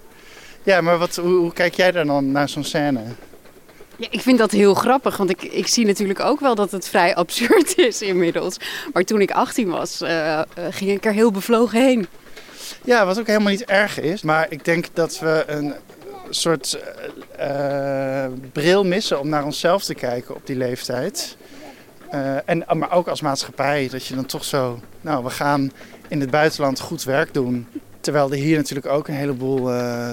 Ja, 0.63 0.81
maar 0.81 0.99
wat, 0.99 1.17
hoe, 1.17 1.35
hoe 1.35 1.53
kijk 1.53 1.75
jij 1.75 1.93
daar 1.93 2.07
dan 2.07 2.33
naar 2.33 2.49
zo'n 2.49 2.65
scène? 2.65 3.03
Ja, 4.01 4.07
ik 4.11 4.21
vind 4.21 4.39
dat 4.39 4.51
heel 4.51 4.75
grappig, 4.75 5.17
want 5.17 5.31
ik, 5.31 5.43
ik 5.43 5.67
zie 5.67 5.87
natuurlijk 5.87 6.21
ook 6.21 6.41
wel 6.41 6.55
dat 6.55 6.71
het 6.71 6.89
vrij 6.89 7.15
absurd 7.15 7.79
is 7.79 8.03
inmiddels. 8.03 8.57
Maar 8.93 9.05
toen 9.05 9.21
ik 9.21 9.31
18 9.31 9.69
was, 9.69 10.03
uh, 10.03 10.09
uh, 10.11 10.43
ging 10.71 10.91
ik 10.91 11.05
er 11.05 11.13
heel 11.13 11.31
bevlogen 11.31 11.83
heen. 11.83 12.07
Ja, 12.85 13.07
wat 13.07 13.19
ook 13.19 13.27
helemaal 13.27 13.51
niet 13.51 13.65
erg 13.65 14.01
is. 14.01 14.23
Maar 14.23 14.47
ik 14.51 14.65
denk 14.65 14.87
dat 14.93 15.19
we 15.19 15.45
een 15.47 15.75
soort 16.31 16.79
uh, 17.41 18.27
bril 18.53 18.85
missen 18.85 19.21
om 19.21 19.29
naar 19.29 19.45
onszelf 19.45 19.85
te 19.85 19.95
kijken 19.95 20.35
op 20.35 20.47
die 20.47 20.57
leeftijd. 20.57 21.37
En, 22.45 22.65
maar 22.73 22.93
ook 22.93 23.09
als 23.09 23.21
maatschappij, 23.21 23.89
dat 23.91 24.07
je 24.07 24.15
dan 24.15 24.27
toch 24.27 24.45
zo... 24.45 24.81
Nou, 25.01 25.25
we 25.25 25.31
gaan 25.31 25.73
in 26.09 26.21
het 26.21 26.31
buitenland 26.31 26.81
goed 26.81 27.05
werk 27.05 27.35
doen. 27.35 27.67
Terwijl 28.01 28.31
er 28.31 28.37
hier 28.37 28.57
natuurlijk 28.57 28.87
ook 28.87 29.09
een 29.09 29.15
heleboel 29.15 29.65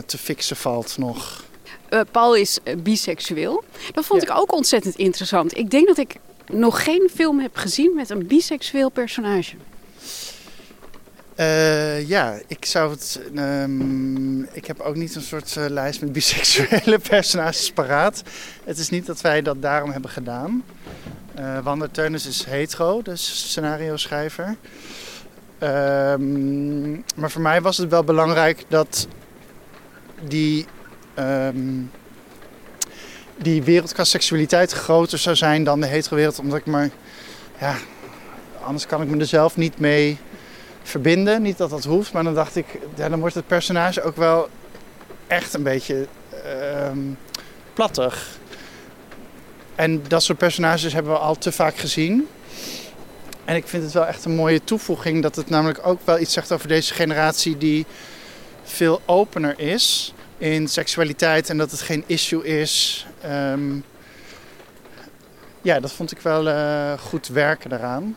te 0.06 0.18
fixen 0.18 0.56
valt 0.56 0.98
nog. 0.98 1.46
Uh, 1.90 2.00
Paul 2.12 2.36
is 2.36 2.60
biseksueel. 2.78 3.64
Dat 3.92 4.06
vond 4.06 4.22
ja. 4.22 4.28
ik 4.34 4.40
ook 4.40 4.54
ontzettend 4.54 4.96
interessant. 4.96 5.58
Ik 5.58 5.70
denk 5.70 5.88
dat 5.88 5.98
ik 5.98 6.16
nog 6.52 6.84
geen 6.84 7.10
film 7.14 7.40
heb 7.40 7.56
gezien 7.56 7.96
met 7.96 8.10
een 8.10 8.28
biseksueel 8.28 8.90
personage. 8.90 9.56
Uh, 11.40 12.08
ja, 12.08 12.40
ik 12.48 12.66
zou 12.66 12.92
het. 12.92 13.22
Um, 13.36 14.44
ik 14.44 14.66
heb 14.66 14.80
ook 14.80 14.96
niet 14.96 15.16
een 15.16 15.22
soort 15.22 15.56
uh, 15.58 15.66
lijst 15.70 16.02
met 16.02 16.12
biseksuele 16.12 17.00
personages 17.10 17.72
paraat. 17.72 18.24
Het 18.64 18.78
is 18.78 18.90
niet 18.90 19.06
dat 19.06 19.22
wij 19.22 19.42
dat 19.42 19.62
daarom 19.62 19.92
hebben 19.92 20.10
gedaan. 20.10 20.64
Uh, 21.40 21.60
Wander 21.64 21.92
Teunis 21.92 22.26
is 22.26 22.44
hetero, 22.44 23.02
dus 23.02 23.50
scenario 23.50 23.98
schrijver. 23.98 24.56
Um, 25.64 27.04
maar 27.16 27.32
voor 27.32 27.42
mij 27.42 27.62
was 27.62 27.78
het 27.78 27.90
wel 27.90 28.04
belangrijk 28.04 28.66
dat 28.68 29.08
die. 30.28 30.66
Um, 31.20 31.92
die 33.38 33.64
wereld 33.64 33.94
qua 33.94 34.04
seksualiteit 34.04 34.72
groter 34.72 35.18
zou 35.18 35.36
zijn 35.36 35.64
dan 35.64 35.80
de 35.80 35.88
hetero 35.88 36.16
wereld. 36.16 36.40
Omdat 36.40 36.58
ik 36.58 36.66
maar. 36.66 36.90
Ja, 37.60 37.76
anders 38.64 38.86
kan 38.86 39.02
ik 39.02 39.08
me 39.08 39.18
er 39.18 39.26
zelf 39.26 39.58
niet 39.58 39.80
mee 39.80 40.18
verbinden. 40.84 41.42
Niet 41.42 41.58
dat 41.58 41.70
dat 41.70 41.84
hoeft, 41.84 42.14
maar 42.14 42.24
dan 42.24 42.34
dacht 42.34 42.56
ik, 42.56 42.66
dan 42.96 43.20
wordt 43.20 43.36
het 43.36 43.48
personage 43.48 44.02
ook 44.02 44.16
wel 44.16 44.50
echt 45.28 45.54
een 45.54 45.64
beetje 45.64 46.08
uh, 46.46 46.92
plattig. 47.74 48.38
En 49.76 50.04
dat 50.08 50.24
soort 50.24 50.38
personages 50.38 50.94
hebben 50.94 51.12
we 51.12 51.18
al 51.18 51.38
te 51.38 51.52
vaak 51.52 51.78
gezien. 51.78 52.28
En 53.46 53.56
ik 53.56 53.68
vind 53.68 53.84
het 53.84 53.94
wel 53.94 54.06
echt 54.06 54.26
een 54.26 54.36
mooie 54.36 54.64
toevoeging 54.64 55.22
dat 55.22 55.36
het 55.36 55.50
namelijk 55.50 55.80
ook 55.88 56.00
wel 56.04 56.20
iets 56.20 56.34
zegt 56.34 56.52
over 56.52 56.68
deze 56.68 56.94
generatie 56.94 57.58
die 57.58 57.86
veel 58.64 59.02
opener 59.06 59.60
is 59.60 60.14
in 60.38 60.68
seksualiteit 60.68 61.50
en 61.50 61.58
dat 61.58 61.72
het 61.72 61.82
geen 61.82 62.04
issue 62.06 62.46
is. 62.46 63.06
Um, 63.26 63.84
ja, 65.62 65.80
dat 65.80 65.92
vond 65.92 66.12
ik 66.12 66.20
wel 66.20 66.48
uh, 66.48 66.94
goed 67.00 67.28
werken 67.28 67.70
daaraan. 67.70 68.16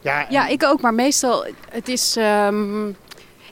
Ja, 0.00 0.26
ja, 0.30 0.46
ik 0.46 0.64
ook. 0.64 0.80
Maar 0.80 0.94
meestal, 0.94 1.46
het 1.70 1.88
is... 1.88 2.16
Um, 2.16 2.96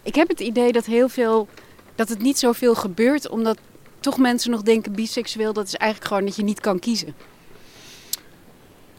ik 0.02 0.14
heb 0.14 0.28
het 0.28 0.40
idee 0.40 0.72
dat 0.72 0.84
heel 0.84 1.08
veel... 1.08 1.48
Dat 1.94 2.08
het 2.08 2.18
niet 2.18 2.38
zoveel 2.38 2.74
gebeurt, 2.74 3.28
omdat 3.28 3.58
toch 4.00 4.18
mensen 4.18 4.50
nog 4.50 4.62
denken... 4.62 4.92
biseksueel, 4.92 5.52
dat 5.52 5.66
is 5.66 5.74
eigenlijk 5.74 6.10
gewoon 6.10 6.26
dat 6.26 6.36
je 6.36 6.42
niet 6.42 6.60
kan 6.60 6.78
kiezen. 6.78 7.14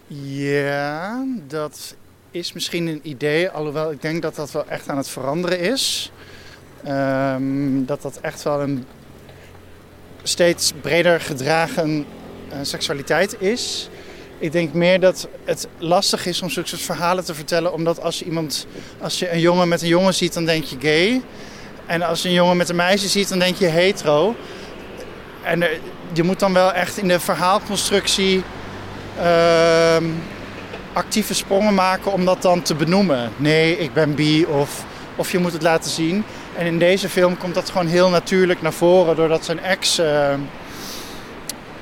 Ja, 0.08 1.26
dat 1.48 1.96
is 2.32 2.54
misschien 2.54 2.88
een 2.88 3.00
idee. 3.04 3.50
Alhoewel 3.50 3.92
ik 3.92 4.02
denk 4.02 4.22
dat 4.22 4.36
dat 4.36 4.52
wel 4.52 4.68
echt 4.68 4.90
aan 4.90 4.98
het 4.98 5.10
veranderen 5.10 5.60
is. 5.60 6.12
Um, 6.88 7.86
dat 7.86 8.02
dat 8.02 8.18
echt 8.22 8.44
wel 8.44 8.62
een 8.62 8.86
steeds 10.24 10.72
breder 10.82 11.22
gedragen 11.22 12.06
uh, 12.50 12.58
seksualiteit 12.62 13.42
is. 13.42 13.90
Ik 14.38 14.52
denk 14.52 14.74
meer 14.74 15.00
dat 15.00 15.28
het 15.44 15.68
lastig 15.78 16.26
is 16.26 16.42
om 16.42 16.50
zulke 16.50 16.78
verhalen 16.78 17.26
te 17.26 17.34
vertellen. 17.34 17.74
Omdat 17.74 18.02
als 18.02 18.20
je 18.20 18.26
iemand, 18.26 18.68
als 19.02 19.20
je 19.20 19.32
een 19.32 19.40
jongen 19.40 19.68
met 19.68 19.82
een 19.82 19.88
jongen 19.88 20.14
ziet, 20.14 20.34
dan 20.34 20.46
denk 20.46 20.64
je 20.64 20.76
gay. 20.80 21.22
En 21.86 22.02
als 22.02 22.22
je 22.22 22.28
een 22.28 22.34
jongen 22.34 22.58
met 22.58 22.70
een 22.70 22.76
meisje 22.76 23.08
ziet, 23.08 23.30
dan 23.30 23.40
denk 23.40 23.56
je 23.56 23.66
hetero. 23.66 24.36
En 25.44 25.64
je 26.14 26.24
moet 26.24 26.40
dan 26.40 26.54
wel 26.54 26.74
echt 26.74 26.98
in 26.98 27.08
de 27.08 27.20
verhaalconstructie 27.20 28.44
uh, 29.18 29.96
actieve 30.94 31.34
sprongen 31.34 31.74
maken 31.74 32.12
om 32.12 32.26
dat 32.26 32.42
dan 32.42 32.62
te 32.62 32.76
benoemen. 32.76 33.32
Nee, 33.38 33.78
ik 33.78 33.94
ben 33.94 34.16
bi 34.16 34.46
of, 34.46 34.86
of 35.16 35.32
je 35.32 35.40
moet 35.40 35.54
het 35.54 35.62
laten 35.62 35.92
zien. 35.92 36.24
En 36.56 36.66
in 36.66 36.80
deze 36.80 37.10
film 37.10 37.38
komt 37.38 37.54
dat 37.54 37.70
gewoon 37.70 37.88
heel 37.88 38.10
natuurlijk 38.10 38.62
naar 38.62 38.74
voren 38.74 39.16
doordat 39.16 39.46
zijn 39.46 39.60
ex 39.60 40.00
uh, 40.00 40.34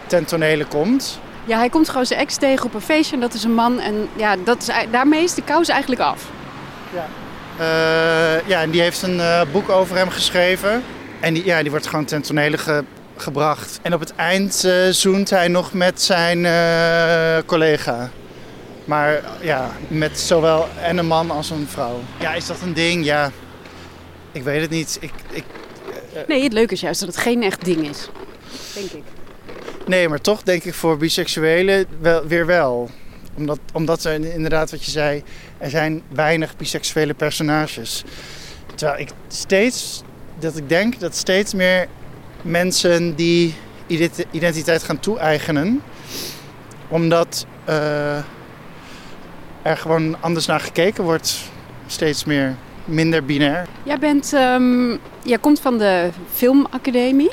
ten 0.07 0.25
tonele 0.25 0.65
komt. 0.65 1.19
Ja, 1.45 1.57
hij 1.57 1.69
komt 1.69 1.89
gewoon 1.89 2.05
zijn 2.05 2.19
ex 2.19 2.37
tegen 2.37 2.65
op 2.65 2.73
een 2.73 2.81
feestje 2.81 3.15
en 3.15 3.21
dat 3.21 3.33
is 3.33 3.43
een 3.43 3.53
man. 3.53 3.79
En 3.79 4.09
ja, 4.15 4.35
dat 4.43 4.61
is, 4.61 4.69
daarmee 4.91 5.23
is 5.23 5.33
de 5.33 5.41
kous 5.41 5.67
eigenlijk 5.67 6.01
af. 6.01 6.25
Ja, 6.93 7.05
uh, 7.59 8.47
ja 8.47 8.61
en 8.61 8.69
die 8.69 8.81
heeft 8.81 9.01
een 9.01 9.17
uh, 9.17 9.41
boek 9.51 9.69
over 9.69 9.95
hem 9.95 10.09
geschreven. 10.09 10.83
En 11.19 11.33
die, 11.33 11.45
ja, 11.45 11.61
die 11.61 11.71
wordt 11.71 11.87
gewoon 11.87 12.05
ten 12.05 12.21
tonele 12.21 12.57
ge, 12.57 12.83
gebracht. 13.17 13.79
En 13.81 13.93
op 13.93 13.99
het 13.99 14.15
eind 14.15 14.67
zoent 14.89 15.29
hij 15.29 15.47
nog 15.47 15.73
met 15.73 16.01
zijn 16.01 16.47
collega. 17.45 18.09
Maar 18.85 19.21
ja, 19.41 19.71
met 19.87 20.19
zowel 20.19 20.67
en 20.81 20.97
een 20.97 21.07
man 21.07 21.31
als 21.31 21.49
een 21.49 21.67
vrouw. 21.69 21.99
Ja, 22.19 22.33
is 22.33 22.45
dat 22.45 22.57
een 22.61 22.73
ding? 22.73 23.05
Ja, 23.05 23.31
ik 24.39 24.45
weet 24.45 24.61
het 24.61 24.69
niet. 24.69 24.97
Ik, 25.01 25.11
ik, 25.29 25.43
nee, 26.27 26.43
het 26.43 26.53
leuke 26.53 26.73
is 26.73 26.81
juist 26.81 26.99
dat 26.99 27.09
het 27.09 27.17
geen 27.17 27.43
echt 27.43 27.65
ding 27.65 27.89
is. 27.89 28.09
Denk 28.73 28.91
ik. 28.91 29.03
Nee, 29.87 30.09
maar 30.09 30.21
toch 30.21 30.43
denk 30.43 30.63
ik 30.63 30.73
voor 30.73 30.97
biseksuelen 30.97 31.85
wel, 31.99 32.27
weer 32.27 32.45
wel. 32.45 32.89
Omdat, 33.35 33.59
omdat 33.73 34.03
er 34.03 34.13
inderdaad, 34.13 34.71
wat 34.71 34.85
je 34.85 34.91
zei, 34.91 35.23
er 35.57 35.69
zijn 35.69 36.01
weinig 36.13 36.57
biseksuele 36.57 37.13
personages. 37.13 38.03
Terwijl 38.75 38.99
ik 38.99 39.09
steeds, 39.27 40.03
dat 40.39 40.57
ik 40.57 40.69
denk 40.69 40.99
dat 40.99 41.15
steeds 41.15 41.53
meer 41.53 41.87
mensen 42.41 43.15
die 43.15 43.53
ident- 43.87 44.25
identiteit 44.31 44.83
gaan 44.83 44.99
toe-eigenen. 44.99 45.81
Omdat 46.87 47.45
eh, 47.65 48.17
er 49.61 49.77
gewoon 49.77 50.21
anders 50.21 50.45
naar 50.45 50.59
gekeken 50.59 51.03
wordt. 51.03 51.37
Steeds 51.87 52.25
meer, 52.25 52.55
minder 52.89 53.25
binair. 53.25 53.67
Jij 53.83 53.97
bent, 53.99 54.33
ehm, 54.33 54.89
jij 55.23 55.37
komt 55.39 55.59
van 55.59 55.77
de 55.77 56.09
filmacademie? 56.33 57.31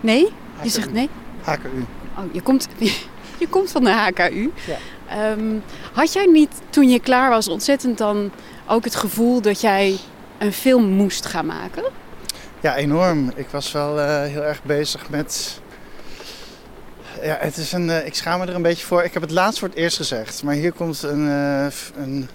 Nee? 0.00 0.32
Je 0.62 0.68
zegt 0.68 0.92
nee? 0.92 1.08
HKU. 1.42 1.84
Oh, 2.18 2.24
je 2.32 2.40
komt, 2.40 2.68
je 3.42 3.48
komt 3.50 3.70
van 3.70 3.84
de 3.84 3.90
HKU. 3.90 4.52
Ja. 4.66 4.76
Ehm, 5.08 5.54
had 5.92 6.12
jij 6.12 6.26
niet, 6.26 6.50
toen 6.70 6.88
je 6.88 7.00
klaar 7.00 7.30
was, 7.30 7.48
ontzettend 7.48 7.98
dan 7.98 8.30
ook 8.66 8.84
het 8.84 8.94
gevoel 8.94 9.40
dat 9.40 9.60
jij 9.60 9.96
een 10.38 10.52
film 10.52 10.84
moest 10.84 11.26
gaan 11.26 11.46
maken? 11.46 11.84
Ja, 12.60 12.76
enorm. 12.76 13.32
Ik 13.34 13.46
was 13.50 13.72
wel 13.72 14.00
eh, 14.00 14.22
heel 14.22 14.42
erg 14.42 14.62
bezig 14.62 15.08
met. 15.10 15.60
Ja, 17.22 17.36
het 17.40 17.56
is 17.56 17.72
een. 17.72 17.90
eh, 17.90 18.06
ik 18.06 18.14
schaam 18.14 18.40
me 18.40 18.46
er 18.46 18.54
een 18.54 18.62
beetje 18.62 18.86
voor. 18.86 19.02
Ik 19.02 19.12
heb 19.12 19.22
het 19.22 19.30
laatst 19.30 19.58
voor 19.58 19.68
het 19.68 19.76
eerst 19.76 19.96
gezegd, 19.96 20.42
maar 20.42 20.54
hier 20.54 20.72
komt 20.72 21.02
een, 21.02 21.28
eh, 21.28 21.66
een 22.02 22.28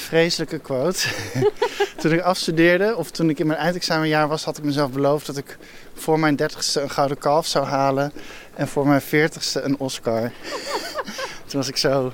vreselijke 0.00 0.58
quote. 0.58 1.08
toen 2.00 2.12
ik 2.12 2.20
afstudeerde, 2.20 2.96
of 2.96 3.10
toen 3.10 3.30
ik 3.30 3.38
in 3.38 3.46
mijn 3.46 3.58
eindexamenjaar 3.58 4.28
was, 4.28 4.44
had 4.44 4.58
ik 4.58 4.64
mezelf 4.64 4.90
beloofd 4.90 5.26
dat 5.26 5.36
ik 5.36 5.58
voor 5.94 6.18
mijn 6.18 6.36
dertigste 6.36 6.80
een 6.80 6.90
gouden 6.90 7.18
kalf 7.18 7.46
zou 7.46 7.66
halen 7.66 8.12
en 8.54 8.68
voor 8.68 8.86
mijn 8.86 9.00
veertigste 9.00 9.60
een 9.60 9.78
Oscar. 9.78 10.20
toen 11.46 11.60
was 11.60 11.68
ik 11.68 11.76
zo 11.76 12.12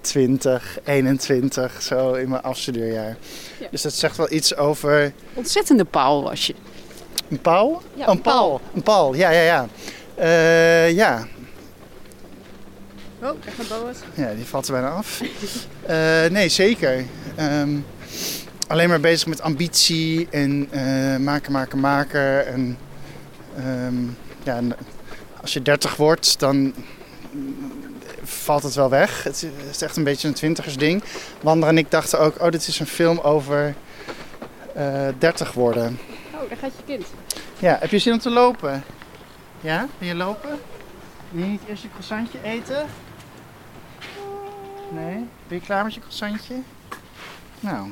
20, 0.00 0.78
21, 0.84 1.82
zo 1.82 2.12
in 2.12 2.28
mijn 2.28 2.42
afstudeerjaar. 2.42 3.16
Ja. 3.58 3.66
Dus 3.70 3.82
dat 3.82 3.92
zegt 3.92 4.16
wel 4.16 4.32
iets 4.32 4.56
over 4.56 5.12
Ontzettende 5.34 5.84
paal 5.84 6.22
was 6.22 6.46
je. 6.46 6.54
een? 7.38 7.82
Ja, 7.94 8.06
Oh, 8.06 8.12
een 8.14 8.20
paal. 8.20 8.60
Een 8.74 8.82
paal, 8.82 9.14
ja, 9.14 9.30
ja, 9.30 9.42
ja. 9.42 9.68
Eh, 10.14 10.90
ja. 10.90 11.26
Oh, 13.22 13.28
daar 13.44 13.54
gaat 13.56 13.68
Boas. 13.68 13.96
ja, 14.14 14.34
die 14.34 14.44
valt 14.44 14.66
er 14.66 14.72
bijna 14.72 14.88
af. 14.88 15.20
Eh, 15.86 16.24
nee, 16.30 16.48
zeker. 16.48 17.04
Ehm, 17.34 17.78
alleen 18.68 18.88
maar 18.88 19.00
bezig 19.00 19.26
met 19.26 19.40
ambitie 19.40 20.28
en 20.30 20.68
eh, 20.70 21.16
maken, 21.16 21.52
maken, 21.52 21.80
maken. 21.80 22.46
En 22.46 22.78
ehm, 23.56 24.02
ja, 24.42 24.56
en 24.56 24.76
als 25.40 25.52
je 25.52 25.62
30 25.62 25.96
wordt, 25.96 26.38
dan 26.38 26.74
valt 28.22 28.62
het 28.62 28.74
wel 28.74 28.90
weg. 28.90 29.22
Het 29.22 29.46
is 29.70 29.82
echt 29.82 29.96
een 29.96 30.04
beetje 30.04 30.28
een 30.28 30.34
twintigersding. 30.34 31.02
Wander 31.40 31.68
en 31.68 31.78
ik 31.78 31.90
dachten 31.90 32.20
ook, 32.20 32.40
oh, 32.40 32.50
dit 32.50 32.66
is 32.66 32.80
een 32.80 32.86
film 32.86 33.18
over 33.18 33.74
eh 34.74 35.08
30 35.18 35.52
worden. 35.52 35.98
Oh, 36.34 36.48
daar 36.48 36.58
gaat 36.58 36.72
je 36.76 36.82
kind. 36.86 37.06
Ja, 37.58 37.76
heb 37.80 37.90
je 37.90 37.98
zin 37.98 38.12
om 38.12 38.18
te 38.18 38.30
lopen? 38.30 38.84
Ja, 39.60 39.86
wil 39.98 40.08
je 40.08 40.14
lopen? 40.14 40.58
Wil 41.30 41.44
je 41.44 41.50
niet 41.50 41.62
eerst 41.68 41.82
je 41.82 41.88
croissantje 41.88 42.38
eten? 42.42 42.86
Nee? 44.94 45.26
Ben 45.48 45.58
je 45.58 45.60
klaar 45.60 45.84
met 45.84 45.94
je 45.94 46.00
croissantje? 46.00 46.54
Nou, 47.60 47.90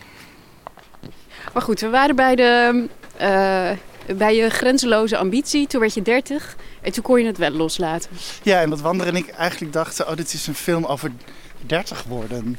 Maar 1.53 1.63
goed, 1.63 1.81
we 1.81 1.89
waren 1.89 2.17
bij, 2.17 2.37
de, 2.37 2.87
eh, 3.17 3.71
bij 4.17 4.37
je 4.37 4.51
grenzeloze 4.51 5.17
ambitie. 5.17 5.67
Toen 5.67 5.81
werd 5.81 5.95
je 5.95 6.03
30 6.03 6.57
en 6.81 6.93
toen 6.93 7.03
kon 7.03 7.21
je 7.21 7.27
het 7.27 7.39
wel 7.39 7.51
loslaten. 7.51 8.11
ja, 8.43 8.61
en 8.61 8.71
wat 8.71 8.81
Wander 8.81 9.07
en 9.07 9.17
ik 9.17 9.29
eigenlijk 9.29 9.73
dachten, 9.73 10.09
oh, 10.09 10.17
dit 10.17 10.33
is 10.33 10.47
een 10.47 10.55
film 10.55 10.85
over 10.85 11.13
30 11.67 12.03
worden. 12.03 12.59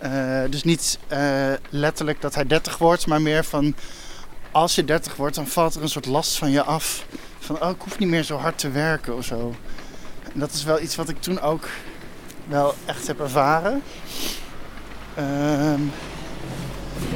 Eh, 0.00 0.42
dus 0.50 0.62
niet 0.62 0.98
eh, 1.08 1.52
letterlijk 1.70 2.20
dat 2.20 2.34
hij 2.34 2.46
30 2.46 2.78
wordt, 2.78 3.06
maar 3.06 3.22
meer 3.22 3.44
van 3.44 3.74
als 4.50 4.74
je 4.74 4.84
30 4.84 5.16
wordt, 5.16 5.34
dan 5.34 5.46
valt 5.46 5.74
er 5.74 5.82
een 5.82 5.88
soort 5.88 6.06
last 6.06 6.38
van 6.38 6.50
je 6.50 6.62
af. 6.62 7.06
Van 7.38 7.62
oh, 7.62 7.70
ik 7.70 7.80
hoef 7.80 7.98
niet 7.98 8.08
meer 8.08 8.22
zo 8.22 8.36
hard 8.36 8.58
te 8.58 8.70
werken 8.70 9.16
of 9.16 9.24
zo. 9.24 9.54
En 10.32 10.40
dat 10.40 10.52
is 10.52 10.64
wel 10.64 10.80
iets 10.80 10.96
wat 10.96 11.08
ik 11.08 11.20
toen 11.20 11.40
ook 11.40 11.68
wel 12.48 12.74
echt 12.84 13.06
heb 13.06 13.20
ervaren. 13.20 13.82
Ehm, 15.14 15.80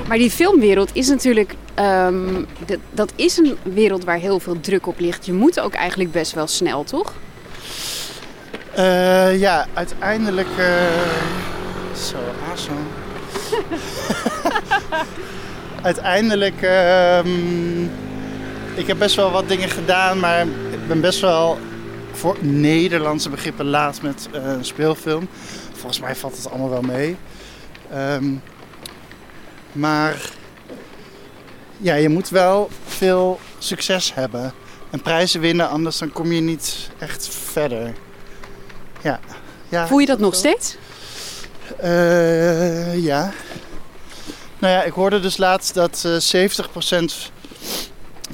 Maar 0.08 0.18
die 0.18 0.30
filmwereld 0.30 0.90
is 0.92 1.08
natuurlijk. 1.08 1.54
ehm, 1.74 2.44
dat- 2.66 2.78
dat 2.90 3.12
is 3.16 3.36
een 3.36 3.56
wereld 3.62 4.04
waar 4.04 4.16
heel 4.18 4.40
veel 4.40 4.60
druk 4.60 4.86
op 4.86 4.98
ligt. 5.00 5.26
Je 5.26 5.32
moet 5.32 5.60
ook 5.60 5.74
eigenlijk 5.74 6.12
best 6.12 6.32
wel 6.32 6.46
snel, 6.46 6.84
toch? 6.84 7.12
eh, 8.74 9.40
ja, 9.40 9.66
uiteindelijk. 9.74 10.48
eh, 10.58 10.74
Zo, 11.96 12.16
aso. 12.52 12.72
uiteindelijk. 15.82 16.62
ehm, 16.62 17.82
ik 18.74 18.86
heb 18.86 18.98
best 18.98 19.16
wel 19.16 19.30
wat 19.30 19.48
dingen 19.48 19.68
gedaan, 19.68 20.18
maar 20.20 20.40
ik 20.70 20.86
ben 20.88 21.00
best 21.00 21.20
wel 21.20 21.58
voor 22.16 22.36
Nederlandse 22.40 23.30
begrippen 23.30 23.66
laat 23.66 24.02
met 24.02 24.28
eh, 24.32 24.42
een 24.44 24.64
speelfilm. 24.64 25.28
Volgens 25.72 26.00
mij 26.00 26.16
valt 26.16 26.36
het 26.36 26.50
allemaal 26.50 26.70
wel 26.70 26.82
mee. 26.82 27.16
Ehm, 27.90 28.24
maar 29.72 30.30
ja, 31.78 31.94
je 31.94 32.08
moet 32.08 32.28
wel 32.28 32.70
veel 32.86 33.40
succes 33.58 34.14
hebben 34.14 34.52
en 34.90 35.02
prijzen 35.02 35.40
winnen, 35.40 35.68
anders 35.68 35.98
dan 35.98 36.12
kom 36.12 36.32
je 36.32 36.40
niet 36.40 36.90
echt 36.98 37.28
verder. 37.28 37.94
Ja. 39.02 39.20
ja 39.68 39.86
Voel 39.86 39.98
je 39.98 40.06
dat 40.06 40.18
nog 40.18 40.34
steeds? 40.34 40.76
eh, 41.78 43.04
ja. 43.04 43.32
Nou 44.58 44.74
ja, 44.74 44.82
ik 44.82 44.92
hoorde 44.92 45.20
dus 45.20 45.36
laatst 45.36 45.74
dat 45.74 46.04
eh 46.04 46.16
70% 46.20 47.31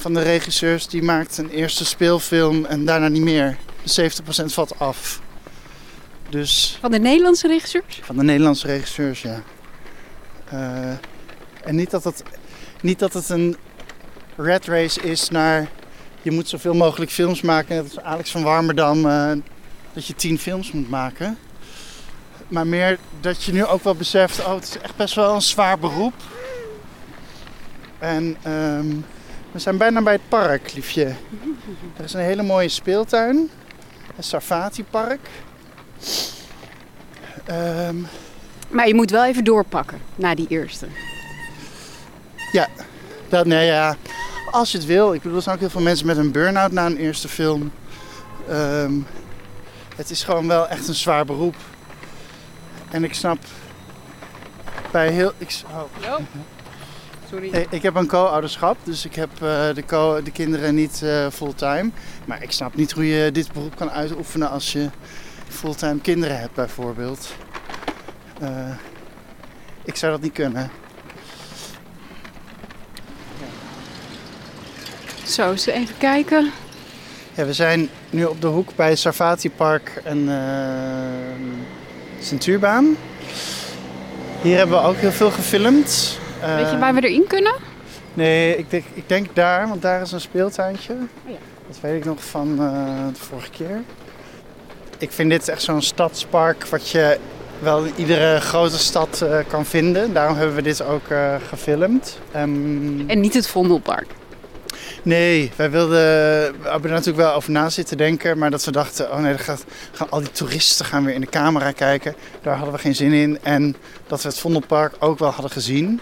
van 0.01 0.15
de 0.15 0.23
regisseurs 0.23 0.89
die 0.89 1.03
maakt 1.03 1.39
een 1.39 1.51
eerste 1.51 1.85
speelfilm 1.85 2.65
en 2.65 2.85
daarna 2.85 3.09
niet 3.09 3.23
meer. 3.23 3.57
Dus 3.83 4.01
70% 4.01 4.45
valt 4.45 4.79
af. 4.79 5.21
Dus 6.29 6.79
Van 6.81 6.91
de 6.91 6.99
Nederlandse 6.99 7.49
regisseurs? 7.49 8.01
van 8.03 8.17
de 8.17 8.23
Nederlandse 8.23 8.67
regisseurs, 8.67 9.23
ja. 9.23 9.43
Eh, 10.45 10.91
en 11.65 11.77
niet 11.77 11.91
dat, 11.91 12.05
het, 12.05 12.23
niet 12.81 12.99
dat 12.99 13.13
het 13.13 13.29
een 13.29 13.57
red 14.37 14.67
race 14.67 15.01
is 15.01 15.29
naar 15.29 15.69
je 16.23 16.31
moet 16.31 16.49
zoveel 16.49 16.75
mogelijk 16.75 17.11
films 17.11 17.41
maken. 17.41 17.77
Net 17.77 17.85
als 17.85 18.05
Alex 18.05 18.31
van 18.31 18.43
Warmerdam, 18.43 19.07
eh, 19.07 19.33
dat 19.93 20.07
je 20.07 20.15
tien 20.15 20.39
films 20.39 20.73
moet 20.73 20.91
maken. 20.91 21.39
Maar 22.49 22.67
meer 22.67 22.99
dat 23.21 23.43
je 23.43 23.53
nu 23.53 23.65
ook 23.65 23.85
wel 23.85 23.95
beseft, 23.95 24.39
oh 24.45 24.55
het 24.55 24.65
is 24.65 24.79
echt 24.79 24.97
best 24.97 25.15
wel 25.15 25.35
een 25.35 25.43
zwaar 25.43 25.79
beroep. 25.79 26.15
En 27.99 28.37
ehm, 28.43 28.87
we 29.53 29.59
zijn 29.59 29.77
bijna 29.77 30.03
bij 30.03 30.13
het 30.13 30.29
park, 30.29 30.73
liefje. 30.75 31.05
Er 31.97 32.05
is 32.05 32.13
een 32.13 32.21
hele 32.21 32.43
mooie 32.43 32.69
speeltuin. 32.69 33.51
Het 34.17 34.25
Sarfati 34.25 34.85
Park. 34.85 35.29
Ehm, 37.45 37.97
Maar 38.69 38.89
je 38.89 38.95
moet 38.95 39.11
wel 39.11 39.25
even 39.25 39.45
doorpakken 39.45 40.01
na 40.15 40.35
die 40.35 40.47
eerste. 40.49 40.87
Ja, 42.53 42.69
dat, 43.29 43.47
nee, 43.47 43.67
ja. 43.67 43.97
Als 44.51 44.73
je 44.73 44.79
het 44.79 44.87
wil. 44.87 45.15
Ik 45.15 45.23
bedoel, 45.23 45.37
er 45.37 45.43
zijn 45.43 45.55
ook 45.55 45.61
heel 45.61 45.71
veel 45.71 45.81
mensen 45.81 46.07
met 46.07 46.17
een 46.17 46.33
burn-out 46.33 46.73
na 46.73 46.87
een 46.87 46.97
eerste 46.97 47.29
film. 47.29 47.73
Ehm, 48.49 48.93
het 49.97 50.11
is 50.11 50.25
gewoon 50.25 50.49
wel 50.49 50.69
echt 50.69 50.89
een 50.89 50.95
zwaar 50.95 51.25
beroep. 51.25 51.57
En 52.91 53.05
ik 53.05 53.15
snap 53.15 53.39
bij 54.91 55.11
heel... 55.11 55.33
Ik, 55.39 55.61
oh. 55.71 56.15
Sorry. 57.31 57.49
Ik- 57.53 57.67
ik 57.71 57.83
heb 57.83 57.95
een 57.95 58.07
co-ouderschap, 58.07 58.77
dus 58.85 59.05
ik 59.05 59.15
heb 59.15 59.31
eh, 59.35 59.75
de, 59.75 59.83
co 59.87 60.23
de 60.23 60.31
kinderen 60.31 60.75
niet 60.75 61.03
eh, 61.03 61.27
fulltime. 61.33 61.91
Maar 62.25 62.43
ik 62.43 62.51
snap 62.53 62.75
niet 62.75 62.93
hoe 62.93 63.07
je 63.09 63.33
dit 63.33 63.53
beroep 63.53 63.77
kan 63.77 63.91
uitoefenen 63.91 64.51
als 64.51 64.73
je 64.73 64.89
fulltime 65.49 66.01
kinderen 66.01 66.39
hebt, 66.41 66.55
bijvoorbeeld. 66.55 67.35
Eh, 68.41 68.71
ik 69.85 69.97
zou 69.97 70.13
dat 70.13 70.21
niet 70.21 70.33
kunnen. 70.33 70.71
Zo, 75.25 75.51
eens 75.51 75.67
even 75.67 75.97
kijken. 75.99 76.51
Ja, 77.35 77.45
we 77.45 77.53
zijn 77.53 77.89
nu 78.11 78.25
op 78.25 78.41
de 78.41 78.47
hoek 78.47 78.77
bij 78.77 78.97
Sarfati 78.97 79.51
Park 79.51 80.01
en 80.05 80.29
eh 80.29 81.47
Centuurbaan. 82.21 82.97
Hier 84.43 84.57
hebben 84.57 84.81
we 84.83 84.87
ook 84.89 84.97
heel 84.97 85.13
veel 85.13 85.31
gefilmd. 85.31 86.19
Eh, 86.43 86.55
Weet 86.57 86.71
je 86.71 86.79
waar 86.79 86.95
we 86.95 87.01
erin 87.09 87.27
kunnen? 87.27 87.55
Nee, 88.15 88.57
ik 88.57 88.71
denk, 88.71 88.85
ik 88.95 89.09
denk 89.09 89.27
daar, 89.35 89.69
want 89.69 89.83
daar 89.83 90.01
is 90.01 90.13
een 90.13 90.21
speeltuintje. 90.21 90.95
ja. 91.27 91.33
Dat 91.69 91.79
weet 91.81 91.97
ik 91.97 92.05
nog 92.05 92.25
van 92.25 92.57
eh, 92.59 93.07
de 93.15 93.21
vorige 93.21 93.51
keer. 93.51 93.83
Ik 94.99 95.13
vind 95.13 95.31
dit 95.31 95.49
echt 95.49 95.63
zo'n 95.63 95.83
stadspark 95.83 96.67
wat 96.67 96.91
je 96.91 97.19
wel 97.59 97.85
in 97.85 97.93
iedere 97.97 98.41
grote 98.41 98.79
stad 98.79 99.23
eh, 99.23 99.39
kan 99.49 99.65
vinden. 99.67 100.13
Daarom 100.13 100.37
hebben 100.37 100.55
we 100.57 100.63
dit 100.63 100.83
ook 100.83 101.09
eh, 101.09 101.35
gefilmd. 101.49 102.19
Ehm, 102.33 103.09
En 103.11 103.21
niet 103.21 103.35
het 103.35 103.47
Vondelpark. 103.49 104.07
Nee, 105.03 105.53
wij 105.57 105.71
wilden, 105.71 105.99
we 105.99 106.69
hebben 106.69 106.91
er 106.91 106.97
natuurlijk 106.97 107.17
wel 107.17 107.33
over 107.35 107.51
na 107.51 107.69
zitten 107.71 107.97
denken, 107.97 108.39
maar 108.39 108.51
dat 108.51 108.65
we 108.65 108.71
dachten, 108.71 109.11
oh 109.13 109.19
nee, 109.19 109.29
dan 109.35 109.39
gaat, 109.39 109.65
gaan 109.93 110.11
al 110.11 110.19
die 110.21 110.31
toeristen 110.31 110.85
gaan 110.87 111.05
weer 111.05 111.15
in 111.15 111.21
de 111.21 111.27
camera 111.27 111.71
kijken. 111.73 112.15
Daar 112.43 112.57
hadden 112.57 112.75
we 112.75 112.81
geen 112.81 112.95
zin 112.95 113.13
in. 113.13 113.39
En 113.43 113.77
dat 114.07 114.23
we 114.23 114.29
het 114.29 114.39
Vondelpark 114.39 114.95
ook 114.99 115.19
wel 115.19 115.31
hadden 115.31 115.51
gezien. 115.51 116.01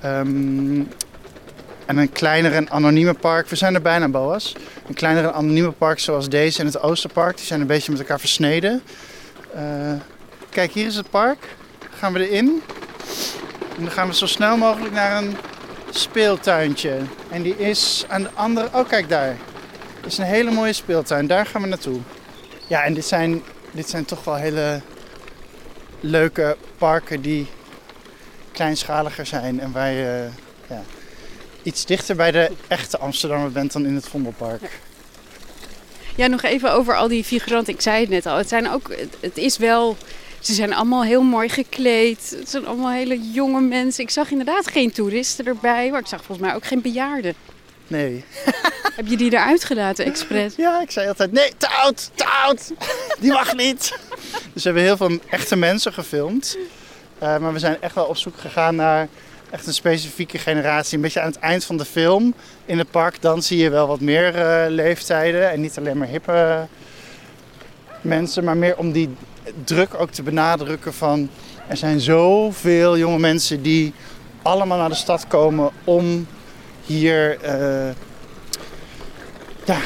Ehm, 0.00 0.82
en 1.86 1.96
een 1.96 2.12
kleiner 2.12 2.52
en 2.52 2.70
anonieme 2.70 3.14
park, 3.14 3.48
we 3.48 3.56
zijn 3.56 3.74
er 3.74 3.82
bijna, 3.82 4.08
Boas. 4.08 4.56
Een 4.88 4.94
kleiner 4.94 5.24
en 5.24 5.32
anonieme 5.32 5.70
park 5.70 5.98
zoals 5.98 6.28
deze 6.28 6.60
en 6.60 6.66
het 6.66 6.80
Oosterpark, 6.80 7.36
die 7.36 7.46
zijn 7.46 7.60
een 7.60 7.66
beetje 7.66 7.90
met 7.90 8.00
elkaar 8.00 8.20
versneden. 8.20 8.82
Eh, 9.54 9.62
kijk, 10.50 10.72
hier 10.72 10.86
is 10.86 10.96
het 10.96 11.10
park. 11.10 11.38
Gaan 11.98 12.12
we 12.12 12.28
erin. 12.28 12.62
En 13.76 13.82
dan 13.82 13.90
gaan 13.90 14.08
we 14.08 14.14
zo 14.14 14.26
snel 14.26 14.56
mogelijk 14.56 14.94
naar 14.94 15.22
een 15.22 15.36
speeltuintje. 15.90 16.98
En 17.30 17.42
die 17.42 17.56
is 17.58 18.04
aan 18.08 18.22
de 18.22 18.30
andere... 18.34 18.68
Oh, 18.72 18.88
kijk 18.88 19.08
daar. 19.08 19.36
Het 19.96 20.06
is 20.06 20.18
een 20.18 20.24
hele 20.24 20.50
mooie 20.50 20.72
speeltuin. 20.72 21.26
Daar 21.26 21.46
gaan 21.46 21.62
we 21.62 21.68
naartoe. 21.68 22.00
Ja, 22.66 22.82
en 22.82 22.94
dit 22.94 23.04
zijn, 23.04 23.42
dit 23.70 23.88
zijn 23.88 24.04
toch 24.04 24.24
wel 24.24 24.34
hele 24.34 24.80
leuke 26.00 26.56
parken 26.78 27.20
die 27.20 27.46
kleinschaliger 28.56 29.26
zijn. 29.26 29.60
En 29.60 29.72
waar 29.72 29.90
je 29.92 30.28
ja, 30.68 30.82
iets 31.62 31.84
dichter 31.84 32.16
bij 32.16 32.30
de 32.30 32.50
echte 32.68 32.98
Amsterdammer 32.98 33.52
bent 33.52 33.72
dan 33.72 33.86
in 33.86 33.94
het 33.94 34.08
Vondelpark. 34.08 34.80
Ja, 36.16 36.26
nog 36.26 36.42
even 36.42 36.72
over 36.72 36.96
al 36.96 37.08
die 37.08 37.24
figuranten. 37.24 37.74
Ik 37.74 37.80
zei 37.80 38.00
het 38.00 38.08
net 38.08 38.26
al. 38.26 38.36
Het, 38.36 38.48
zijn 38.48 38.70
ook, 38.70 38.88
het- 38.88 39.16
het 39.20 39.36
is 39.36 39.56
wel. 39.56 39.96
Ze 40.40 40.54
zijn 40.54 40.74
allemaal 40.74 41.04
heel 41.04 41.22
mooi 41.22 41.48
gekleed. 41.48 42.34
Het 42.38 42.50
zijn 42.50 42.66
allemaal 42.66 42.90
hele 42.90 43.30
jonge 43.30 43.60
mensen. 43.60 44.02
Ik 44.04 44.10
zag 44.10 44.30
inderdaad 44.30 44.66
geen 44.70 44.92
toeristen 44.92 45.46
erbij, 45.46 45.90
maar 45.90 46.00
ik 46.00 46.06
zag 46.06 46.24
volgens 46.24 46.46
mij 46.46 46.56
ook 46.56 46.64
geen 46.66 46.80
bejaarden. 46.82 47.34
Nee. 47.86 48.24
Heb 48.96 49.06
je 49.06 49.16
die 49.16 49.32
eruit 49.32 49.64
gelaten, 49.64 50.04
expres? 50.04 50.54
Ja, 50.56 50.80
ik 50.80 50.90
zei 50.90 51.08
altijd, 51.08 51.32
nee, 51.32 51.52
te 51.58 51.68
oud, 51.68 52.10
te 52.14 52.24
oud. 52.26 52.72
Die 53.18 53.32
mag 53.32 53.54
niet. 53.56 53.98
Dus 54.52 54.62
we 54.62 54.68
hebben 54.68 54.82
heel 54.82 54.96
veel 54.96 55.18
echte 55.30 55.56
mensen 55.56 55.92
gefilmd. 55.92 56.56
Eh, 57.18 57.38
maar 57.38 57.52
we 57.52 57.58
zijn 57.58 57.76
echt 57.80 57.94
wel 57.94 58.04
op 58.04 58.16
zoek 58.16 58.38
gegaan 58.38 58.76
naar 58.76 59.08
echt 59.50 59.66
een 59.66 59.72
specifieke 59.72 60.38
generatie. 60.38 60.96
Een 60.96 61.02
beetje 61.02 61.20
aan 61.20 61.30
het 61.30 61.38
eind 61.38 61.64
van 61.64 61.76
de 61.76 61.84
film 61.84 62.34
in 62.64 62.78
het 62.78 62.90
park, 62.90 63.22
dan 63.22 63.42
zie 63.42 63.58
je 63.58 63.70
wel 63.70 63.86
wat 63.86 64.00
meer 64.00 64.34
eh, 64.34 64.70
leeftijden. 64.70 65.50
En 65.50 65.60
niet 65.60 65.78
alleen 65.78 65.98
maar 65.98 66.08
hippe 66.08 66.66
mensen, 68.00 68.44
maar 68.44 68.56
meer 68.56 68.76
om 68.76 68.92
die 68.92 69.14
druk 69.64 69.94
ook 69.94 70.10
te 70.10 70.22
benadrukken 70.22 70.94
van... 70.94 71.30
Er 71.66 71.76
zijn 71.76 72.00
zoveel 72.00 72.98
jonge 72.98 73.18
mensen 73.18 73.62
die 73.62 73.94
allemaal 74.42 74.78
naar 74.78 74.88
de 74.88 74.94
stad 74.94 75.26
komen 75.26 75.70
om 75.84 76.26
hier... 76.84 77.40
eh, 77.40 77.94
ja, 79.64 79.78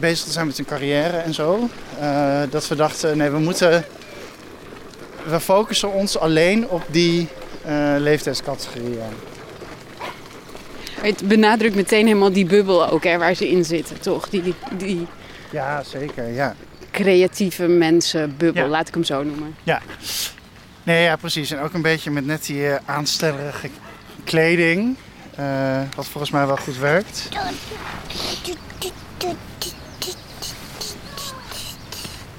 bezig 0.00 0.24
te 0.24 0.32
zijn 0.32 0.46
met 0.46 0.56
hun 0.56 0.66
carrière 0.66 1.16
en 1.16 1.34
zo. 1.34 1.68
Eh, 2.00 2.40
dat 2.50 2.68
we 2.68 2.74
dachten, 2.74 3.16
nee, 3.16 3.30
we 3.30 3.38
moeten... 3.38 3.84
We 5.26 5.40
focussen 5.40 5.92
ons 5.92 6.18
alleen 6.18 6.68
op 6.68 6.82
die 6.90 7.28
eh 7.64 7.94
leeftijdscategorieën. 7.98 9.02
Het 11.00 11.28
benadrukt 11.28 11.74
meteen 11.74 12.06
helemaal 12.06 12.32
die 12.32 12.46
bubbel 12.46 12.88
ook, 12.88 13.04
hè, 13.04 13.18
waar 13.18 13.34
ze 13.34 13.48
in 13.50 13.64
zitten, 13.64 14.00
toch? 14.00 14.28
Die, 14.28 14.54
die 14.76 15.06
Ja, 15.50 15.82
zeker, 15.82 16.28
ja. 16.28 16.54
creatieve 16.90 17.66
mensenbubbel, 17.66 18.62
Ja. 18.62 18.68
laat 18.68 18.88
ik 18.88 18.94
hem 18.94 19.04
zo 19.04 19.22
noemen. 19.22 19.56
Ja. 19.62 19.80
Nee, 20.82 21.02
ja, 21.02 21.16
precies. 21.16 21.50
En 21.50 21.58
ook 21.60 21.72
een 21.72 21.82
beetje 21.82 22.10
met 22.10 22.26
net 22.26 22.46
die 22.46 22.68
eh, 22.68 22.78
aanstellerige 22.84 23.68
kleding. 24.24 24.96
eh, 25.36 25.80
wat 25.96 26.06
volgens 26.06 26.32
mij 26.32 26.46
wel 26.46 26.56
goed 26.56 26.78
werkt. 26.78 27.28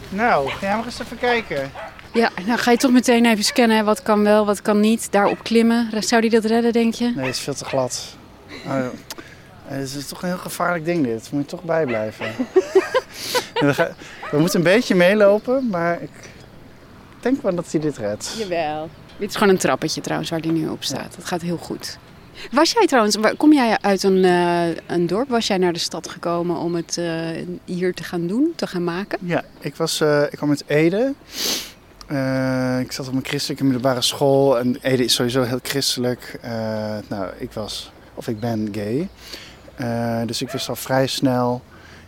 Nou, 0.10 0.50
ga 0.50 0.76
maar 0.76 0.86
eens 0.86 1.00
even 1.00 1.18
kijken. 1.18 1.72
Ja, 2.14 2.30
nou 2.46 2.60
ga 2.60 2.72
je 2.72 2.78
toch 2.78 2.92
meteen 2.92 3.26
even 3.26 3.44
scannen, 3.44 3.78
hè, 3.78 3.84
wat 3.84 4.02
kan 4.02 4.24
wel, 4.24 4.46
wat 4.46 4.62
kan 4.62 4.80
niet. 4.80 5.08
Daarop 5.12 5.44
klimmen. 5.44 5.90
Zou 6.00 6.22
die 6.22 6.30
dat 6.30 6.46
redden, 6.46 6.72
denk 6.74 6.94
je? 6.94 7.12
Nee, 7.16 7.26
het 7.26 7.36
is 7.36 7.42
veel 7.42 7.54
te 7.54 7.66
glad. 7.66 8.16
Oh, 8.66 8.78
eh, 8.78 8.86
het 9.64 9.96
is 9.96 10.08
toch 10.08 10.22
een 10.22 10.28
heel 10.28 10.38
gevaarlijk 10.38 10.86
ding 10.86 11.06
dit. 11.06 11.32
Moet 11.32 11.42
je 11.42 11.48
toch 11.48 11.64
bijblijven. 11.64 12.26
we, 13.60 13.74
gaan- 13.74 13.96
we 14.32 14.40
moeten 14.40 14.58
een 14.60 14.64
beetje 14.66 14.96
meelopen, 14.96 15.68
maar 15.70 16.02
ik 16.02 16.10
denk 17.20 17.42
wel 17.42 17.56
dat 17.56 17.72
hij 17.72 17.80
dit 17.82 17.98
redt. 17.98 18.36
Jawel. 18.38 18.90
Dit 19.18 19.30
is 19.30 19.36
gewoon 19.36 19.54
een 19.54 19.60
trappetje 19.60 20.02
trouwens 20.02 20.30
waar 20.30 20.42
die 20.42 20.52
nu 20.52 20.68
op 20.68 20.84
staat. 20.84 21.16
Dat 21.16 21.26
gaat 21.26 21.42
heel 21.42 21.58
goed. 21.58 21.98
Was 22.52 22.72
jij 22.72 22.86
trouwens, 22.88 23.16
waar- 23.16 23.36
kom 23.36 23.54
jij 23.54 23.78
uit 23.82 24.04
een, 24.04 24.24
eh, 24.26 24.68
een 24.88 25.08
dorp? 25.08 25.30
Was 25.30 25.48
jij 25.48 25.58
naar 25.58 25.74
de 25.74 25.80
stad 25.80 26.10
gekomen 26.10 26.58
om 26.58 26.76
het 26.76 26.98
eh, 26.98 27.06
hier 27.66 27.94
te 27.94 28.04
gaan 28.04 28.28
doen, 28.28 28.54
te 28.56 28.68
gaan 28.68 28.84
maken? 28.84 29.20
Ja, 29.22 29.44
ik, 29.60 29.76
was, 29.76 30.02
ik 30.02 30.32
kwam 30.38 30.50
uit 30.50 30.64
Ede. 30.68 31.14
Eh, 32.06 32.80
ik 32.80 32.92
zat 32.92 33.08
op 33.08 33.14
een 33.14 33.26
christelijke 33.26 33.64
middelbare 33.64 34.02
school 34.02 34.60
en 34.60 34.78
Ede 34.82 35.04
is 35.04 35.14
sowieso 35.14 35.44
heel 35.44 35.60
christelijk. 35.64 36.40
Eh, 36.42 36.52
nou, 37.08 37.30
ik 37.38 37.52
was, 37.52 37.92
of 38.14 38.28
ik 38.28 38.40
ben 38.40 38.70
gay. 38.72 39.10
Eh, 39.76 40.22
dus 40.26 40.42
ik 40.42 40.50
wist 40.50 40.70
al 40.70 40.76
vrij 40.76 41.08
snel, 41.08 41.62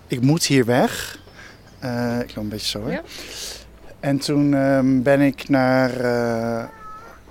ik 0.08 0.22
moet 0.22 0.46
hier 0.46 0.66
weg. 0.66 1.24
Ik 2.22 2.36
loop 2.36 2.44
een 2.44 2.50
beetje 2.50 2.68
zo 2.68 2.80
hoor. 2.80 2.92
Ja. 2.92 3.02
En 4.00 4.20
toen 4.20 4.54
ehm, 4.54 5.02
ben 5.02 5.22
ik 5.22 5.50
naar 5.50 5.92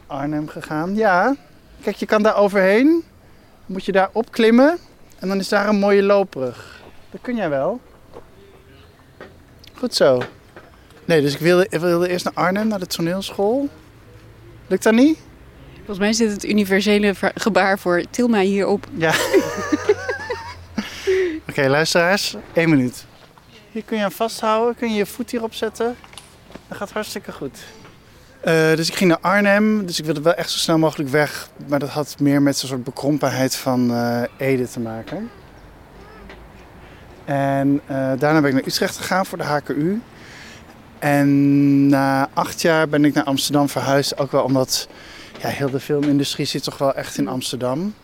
Arnhem 0.07 0.49
gegaan. 0.49 0.95
Ja, 0.95 1.35
kijk, 1.83 1.97
je 1.97 2.07
kan 2.07 2.23
daar 2.23 2.37
overheen. 2.37 3.05
Moet 3.67 3.85
je 3.85 3.93
daar 3.93 4.09
opklimmen 4.13 4.79
en 5.19 5.29
dan 5.29 5.39
is 5.39 5.49
daar 5.49 5.69
een 5.69 5.79
mooie 5.79 6.03
loopbrug. 6.03 6.83
Dat 7.11 7.21
kun 7.21 7.37
jij 7.37 7.49
wel. 7.49 7.81
Goed 9.75 9.95
zo. 9.95 10.23
Nee, 11.05 11.21
dus 11.21 11.35
ik 11.35 11.41
wilde, 11.41 11.67
ik 11.69 11.81
wilde 11.81 12.09
eerst 12.09 12.25
naar 12.25 12.35
Arnhem, 12.35 12.69
naar 12.69 12.79
de 12.79 12.87
toneelschool. 12.87 13.69
Lukt 14.67 14.83
dat 14.83 14.95
niet? 14.95 15.19
Volgens 15.77 15.99
mij 15.99 16.27
dit 16.27 16.31
het 16.33 16.45
universele 16.45 17.15
ver- 17.15 17.33
gebaar 17.35 17.79
voor 17.79 18.05
til 18.11 18.29
mij 18.29 18.45
hier 18.45 18.67
op. 18.67 18.87
Ja. 18.95 19.15
Oké, 21.49 21.69
luisteraars, 21.69 22.37
één 22.53 22.69
minuut. 22.71 23.05
Hier 23.73 23.83
kun 23.85 23.97
je 23.97 24.03
hem 24.03 24.13
vasthouden, 24.13 24.75
kun 24.77 24.89
je 24.91 24.95
je 24.97 25.07
voet 25.07 25.31
hierop 25.31 25.55
zetten. 25.55 25.97
Dat 26.69 26.79
gaat 26.79 26.91
hartstikke 26.91 27.33
goed. 27.33 27.59
Eh, 28.41 28.75
dus 28.75 28.89
ik 28.89 28.95
ging 28.95 29.11
naar 29.11 29.19
Arnhem, 29.21 29.87
dus 29.87 29.99
ik 29.99 30.05
wilde 30.05 30.21
wel 30.23 30.35
echt 30.35 30.51
zo 30.51 30.59
snel 30.59 30.79
mogelijk 30.79 31.11
weg. 31.11 31.49
Maar 31.67 31.79
dat 31.79 31.89
had 31.89 32.17
meer 32.21 32.43
met 32.43 32.57
zo'n 32.57 32.69
soort 32.69 32.85
bekrompenheid 32.85 33.57
van 33.57 33.91
eh, 33.95 34.23
Ede 34.37 34.69
te 34.69 34.81
maken. 34.81 35.31
En 37.25 37.81
eh, 37.87 37.97
daarna 37.97 38.41
ben 38.41 38.47
ik 38.47 38.53
naar 38.55 38.67
Utrecht 38.67 38.97
gegaan 38.97 39.27
voor 39.27 39.39
de 39.39 39.45
HKU. 39.45 40.01
En 41.05 41.87
na 41.87 42.29
acht 42.35 42.63
jaar 42.63 42.89
ben 42.89 43.05
ik 43.05 43.15
naar 43.15 43.25
Amsterdam 43.25 43.69
verhuisd. 43.69 44.19
Ook 44.19 44.33
wel 44.33 44.43
omdat 44.43 44.89
ja, 45.41 45.49
heel 45.49 45.71
de 45.71 45.81
filmindustrie 45.81 46.47
zit 46.47 46.63
toch 46.63 46.79
wel 46.79 46.95
echt 46.95 47.19
in 47.19 47.29
Amsterdam. 47.29 47.95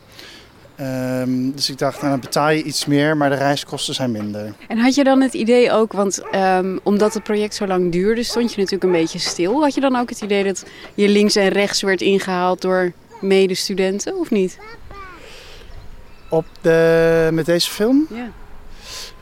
Ehm, 0.77 1.51
dus 1.51 1.71
ik 1.71 1.79
dacht, 1.79 1.99
nou, 1.99 2.11
dan 2.11 2.21
betaal 2.21 2.51
je 2.51 2.63
iets 2.63 2.87
meer, 2.87 3.17
maar 3.17 3.31
de 3.31 3.37
reiskosten 3.37 3.95
zijn 3.95 4.11
minder. 4.11 4.55
En 4.69 4.79
had 4.79 4.95
je 4.95 5.05
dan 5.05 5.21
het 5.21 5.35
idee 5.35 5.73
ook, 5.73 5.93
want 5.93 6.23
ehm, 6.31 6.79
omdat 6.83 7.15
het 7.15 7.23
project 7.23 7.55
zo 7.55 7.67
lang 7.67 7.93
duurde, 7.93 8.23
stond 8.23 8.51
je 8.53 8.57
natuurlijk 8.57 8.85
een 8.85 9.01
beetje 9.01 9.19
stil. 9.19 9.61
Had 9.63 9.75
je 9.75 9.81
dan 9.81 9.97
ook 9.97 10.09
het 10.09 10.21
idee 10.21 10.45
dat 10.45 10.65
je 10.95 11.09
links 11.09 11.37
en 11.37 11.49
rechts 11.49 11.83
werd 11.83 12.01
ingehaald 12.01 12.61
door 12.61 12.93
medestudenten, 13.21 14.19
of 14.19 14.31
niet? 14.31 14.59
Op 16.29 16.47
de, 16.61 17.29
met 17.33 17.47
deze 17.47 17.71
film? 17.71 18.07
Ja. 18.11 18.29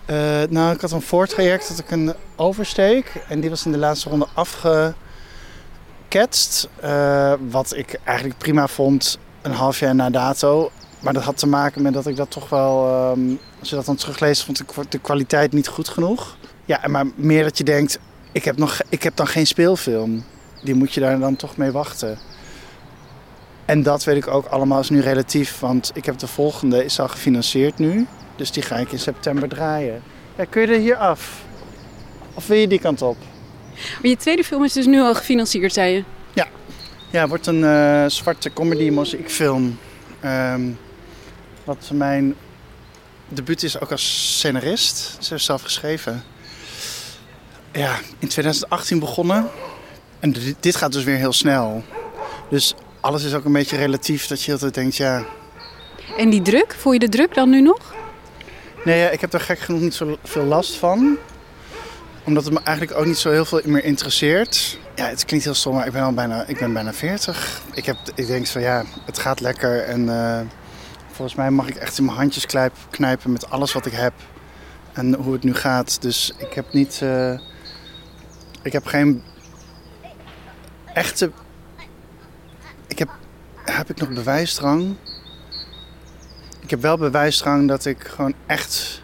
Eh, 0.08 0.42
nou, 0.48 0.74
ik 0.74 0.80
had 0.80 0.90
een 0.90 1.02
voortraject, 1.02 1.68
dat 1.68 1.78
ik 1.78 1.90
een 1.90 2.12
oversteek. 2.36 3.12
En 3.28 3.40
die 3.40 3.50
was 3.50 3.64
in 3.64 3.72
de 3.72 3.78
laatste 3.78 4.08
ronde 4.08 4.26
afgeketst. 4.34 6.68
Eh, 6.80 7.32
wat 7.48 7.76
ik 7.76 8.00
eigenlijk 8.04 8.38
prima 8.38 8.66
vond, 8.66 9.18
een 9.42 9.52
half 9.52 9.78
jaar 9.78 9.94
na 9.94 10.10
dato. 10.10 10.70
Maar 11.00 11.12
dat 11.12 11.22
had 11.22 11.36
te 11.36 11.46
maken 11.46 11.82
met 11.82 11.92
dat 11.92 12.06
ik 12.06 12.16
dat 12.16 12.30
toch 12.30 12.48
wel, 12.48 12.86
ehm, 12.86 13.20
als 13.60 13.68
je 13.68 13.76
dat 13.76 13.84
dan 13.84 13.96
terugleest, 13.96 14.44
vond 14.44 14.60
ik 14.60 14.68
de 14.88 14.98
kwaliteit 14.98 15.52
niet 15.52 15.68
goed 15.68 15.88
genoeg. 15.88 16.36
Ja, 16.64 16.80
maar 16.86 17.06
meer 17.14 17.42
dat 17.42 17.58
je 17.58 17.64
denkt, 17.64 17.98
ik 18.32 18.44
heb, 18.44 18.56
nog, 18.56 18.80
ik 18.88 19.02
heb 19.02 19.16
dan 19.16 19.26
geen 19.26 19.46
speelfilm. 19.46 20.24
Die 20.62 20.74
moet 20.74 20.94
je 20.94 21.00
daar 21.00 21.18
dan 21.18 21.36
toch 21.36 21.56
mee 21.56 21.70
wachten. 21.70 22.18
En 23.64 23.82
dat 23.82 24.04
weet 24.04 24.16
ik 24.16 24.26
ook 24.26 24.46
allemaal 24.46 24.80
is 24.80 24.90
nu 24.90 25.00
relatief, 25.00 25.60
want 25.60 25.90
ik 25.94 26.04
heb 26.04 26.18
de 26.18 26.26
volgende, 26.26 26.84
is 26.84 27.00
al 27.00 27.08
gefinancierd 27.08 27.78
nu. 27.78 28.06
Dus 28.38 28.50
die 28.50 28.62
ga 28.62 28.76
ik 28.76 28.92
in 28.92 28.98
september 28.98 29.48
draaien. 29.48 30.02
Ja, 30.36 30.44
kun 30.44 30.60
je 30.60 30.66
er 30.66 30.78
hier 30.78 30.96
af? 30.96 31.44
Of 32.34 32.46
wil 32.46 32.56
je 32.56 32.68
die 32.68 32.80
kant 32.80 33.02
op? 33.02 33.16
Maar 33.74 34.10
je 34.10 34.16
tweede 34.16 34.44
film 34.44 34.64
is 34.64 34.72
dus 34.72 34.86
nu 34.86 35.00
al 35.00 35.14
gefinancierd, 35.14 35.72
zei 35.72 35.94
je? 35.94 36.04
Ja, 37.10 37.20
het 37.20 37.28
wordt 37.28 37.46
een 37.46 37.64
eh, 37.64 38.04
zwarte 38.06 38.52
comedy 38.52 38.90
mozaïekfilm. 38.90 39.78
Ehm 40.20 40.62
wat 41.64 41.90
mijn 41.92 42.34
debuut 43.28 43.62
is 43.62 43.80
ook 43.80 43.90
als 43.90 44.34
scenarist. 44.36 45.16
Ze 45.18 45.32
heeft 45.32 45.44
zelf 45.44 45.62
geschreven. 45.62 46.24
Ja, 47.72 47.98
in 48.18 48.28
2018 48.28 48.98
begonnen. 48.98 49.48
En 50.20 50.34
dit 50.60 50.76
gaat 50.76 50.92
dus 50.92 51.04
weer 51.04 51.16
heel 51.16 51.32
snel. 51.32 51.84
Dus 52.50 52.74
alles 53.00 53.24
is 53.24 53.34
ook 53.34 53.44
een 53.44 53.52
beetje 53.52 53.76
relatief. 53.76 54.26
Dat 54.26 54.42
je 54.42 54.52
altijd 54.52 54.74
denkt, 54.74 54.96
ja, 54.96 55.24
En 56.16 56.30
die 56.30 56.42
druk, 56.42 56.74
voel 56.78 56.92
je 56.92 56.98
de 56.98 57.08
druk 57.08 57.34
dan 57.34 57.50
nu 57.50 57.60
nog? 57.60 57.94
Nee, 58.88 58.98
ja, 59.00 59.08
ik 59.08 59.20
heb 59.20 59.30
daar 59.30 59.40
gek 59.40 59.58
genoeg 59.58 59.80
niet 59.80 59.94
zo 59.94 60.18
veel 60.22 60.44
last 60.44 60.74
van. 60.76 61.16
Omdat 62.24 62.44
het 62.44 62.52
me 62.52 62.60
eigenlijk 62.62 62.98
ook 62.98 63.06
niet 63.06 63.16
zo 63.18 63.30
heel 63.30 63.44
veel 63.44 63.60
meer 63.64 63.84
interesseert. 63.84 64.78
Ja, 64.94 65.08
het 65.08 65.24
klinkt 65.24 65.44
heel 65.44 65.54
stom, 65.54 65.74
maar 65.74 65.86
ik 65.86 65.92
ben 65.92 66.02
al 66.02 66.12
bijna, 66.12 66.44
ik 66.46 66.58
ben 66.58 66.72
bijna 66.72 66.92
40. 66.92 67.60
Ik, 67.72 67.84
heb, 67.84 67.96
ik 68.14 68.26
denk 68.26 68.46
van 68.46 68.60
ja, 68.60 68.84
het 69.04 69.18
gaat 69.18 69.40
lekker. 69.40 69.82
En 69.84 70.08
eh, 70.08 70.40
volgens 71.06 71.36
mij 71.36 71.50
mag 71.50 71.68
ik 71.68 71.76
echt 71.76 71.98
in 71.98 72.04
mijn 72.04 72.16
handjes 72.16 72.46
knijp- 72.46 72.76
knijpen 72.90 73.32
met 73.32 73.50
alles 73.50 73.72
wat 73.72 73.86
ik 73.86 73.92
heb. 73.92 74.12
En 74.92 75.14
hoe 75.14 75.32
het 75.32 75.42
nu 75.42 75.54
gaat. 75.54 76.02
Dus 76.02 76.32
ik 76.38 76.52
heb 76.52 76.72
niet... 76.72 77.00
eh, 77.02 77.38
ik 78.62 78.72
heb 78.72 78.86
geen 78.86 79.22
echte... 80.94 81.30
Ik 82.86 82.98
heb... 82.98 83.08
Heb 83.64 83.90
ik 83.90 84.00
nog 84.00 84.08
bewijsdrang? 84.08 84.96
Ik 86.68 86.74
heb 86.74 86.82
wel 86.82 86.96
bewijsdrang 86.96 87.68
dat 87.68 87.84
ik 87.84 88.04
gewoon 88.06 88.34
echt... 88.46 89.02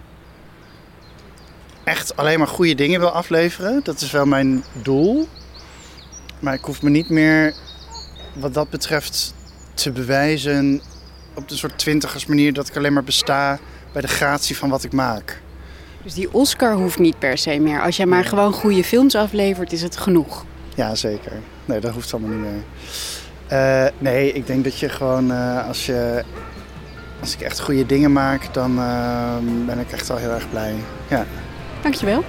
Echt 1.84 2.16
alleen 2.16 2.38
maar 2.38 2.48
goede 2.48 2.74
dingen 2.74 3.00
wil 3.00 3.10
afleveren. 3.10 3.80
Dat 3.84 4.00
is 4.00 4.10
wel 4.10 4.26
mijn 4.26 4.64
doel. 4.82 5.28
Maar 6.38 6.54
ik 6.54 6.64
hoef 6.64 6.82
me 6.82 6.90
niet 6.90 7.08
meer 7.08 7.54
wat 8.34 8.54
dat 8.54 8.70
betreft 8.70 9.34
te 9.74 9.92
bewijzen 9.92 10.80
op 11.34 11.50
een 11.50 11.56
soort 11.56 11.78
twintigers 11.78 12.26
manier 12.26 12.52
dat 12.52 12.68
ik 12.68 12.76
alleen 12.76 12.92
maar 12.92 13.04
besta 13.04 13.58
bij 13.92 14.02
de 14.02 14.08
gratie 14.08 14.56
van 14.56 14.68
wat 14.68 14.84
ik 14.84 14.92
maak. 14.92 15.40
Dus 16.02 16.14
die 16.14 16.32
Oscar 16.32 16.74
hoeft 16.74 16.98
niet 16.98 17.18
per 17.18 17.38
se 17.38 17.58
meer. 17.58 17.82
Als 17.82 17.96
jij 17.96 18.06
maar 18.06 18.24
gewoon 18.24 18.52
goede 18.52 18.84
films 18.84 19.14
aflevert, 19.14 19.72
is 19.72 19.82
het 19.82 19.96
genoeg. 19.96 20.44
Ja, 20.74 20.94
zeker. 20.94 21.32
Nee, 21.64 21.80
dat 21.80 21.92
hoeft 21.92 22.12
allemaal 22.12 22.30
niet 22.30 22.50
meer. 22.50 22.62
Eh, 23.46 23.92
nee, 23.98 24.32
ik 24.32 24.46
denk 24.46 24.64
dat 24.64 24.78
je 24.78 24.88
gewoon 24.88 25.30
eh, 25.30 25.66
als 25.66 25.86
je 25.86 26.24
als 27.24 27.34
ik 27.34 27.40
echt 27.40 27.60
goede 27.60 27.86
dingen 27.86 28.12
maak, 28.12 28.54
dan 28.54 28.78
eh, 28.78 29.36
ben 29.66 29.78
ik 29.78 29.92
echt 29.92 30.08
wel 30.08 30.16
heel 30.16 30.30
erg 30.30 30.50
blij. 30.50 30.74
Ja. 31.08 31.26
Dankjewel. 31.82 32.24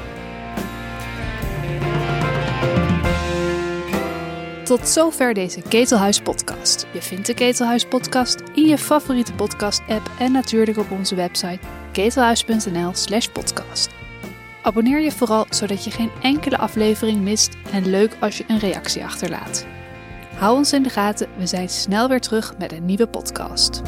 Tot 4.64 4.88
zover 4.88 5.34
deze 5.34 5.62
Ketelhuis 5.62 6.22
podcast. 6.22 6.88
Je 6.92 7.02
vindt 7.02 7.28
de 7.28 7.34
Ketelhuis 7.34 7.86
podcast 7.86 8.42
in 8.54 8.68
je 8.68 8.78
favoriete 8.78 9.34
podcast 9.34 9.82
app 9.88 10.10
en 10.20 10.32
natuurlijk 10.32 10.78
op 10.78 10.92
onze 10.92 11.16
website 11.16 11.60
ketelhuis.nl/slash 11.92 13.28
podcast. 13.28 13.90
Abonneer 14.62 15.00
je 15.00 15.12
vooral 15.12 15.46
zodat 15.50 15.84
je 15.84 15.92
geen 15.92 16.12
enkele 16.22 16.58
aflevering 16.58 17.22
mist 17.22 17.58
en 17.72 17.90
leuk 17.90 18.18
als 18.20 18.38
je 18.38 18.44
een 18.48 18.60
reactie 18.60 19.04
achterlaat. 19.04 19.66
Hou 20.36 20.58
ons 20.58 20.74
in 20.74 20.84
de 20.84 20.90
gaten, 20.90 21.28
we 21.38 21.46
zijn 21.46 21.70
snel 21.70 22.08
weer 22.10 22.22
terug 22.22 22.58
met 22.58 22.72
een 22.72 22.86
nieuwe 22.86 23.08
podcast. 23.08 23.82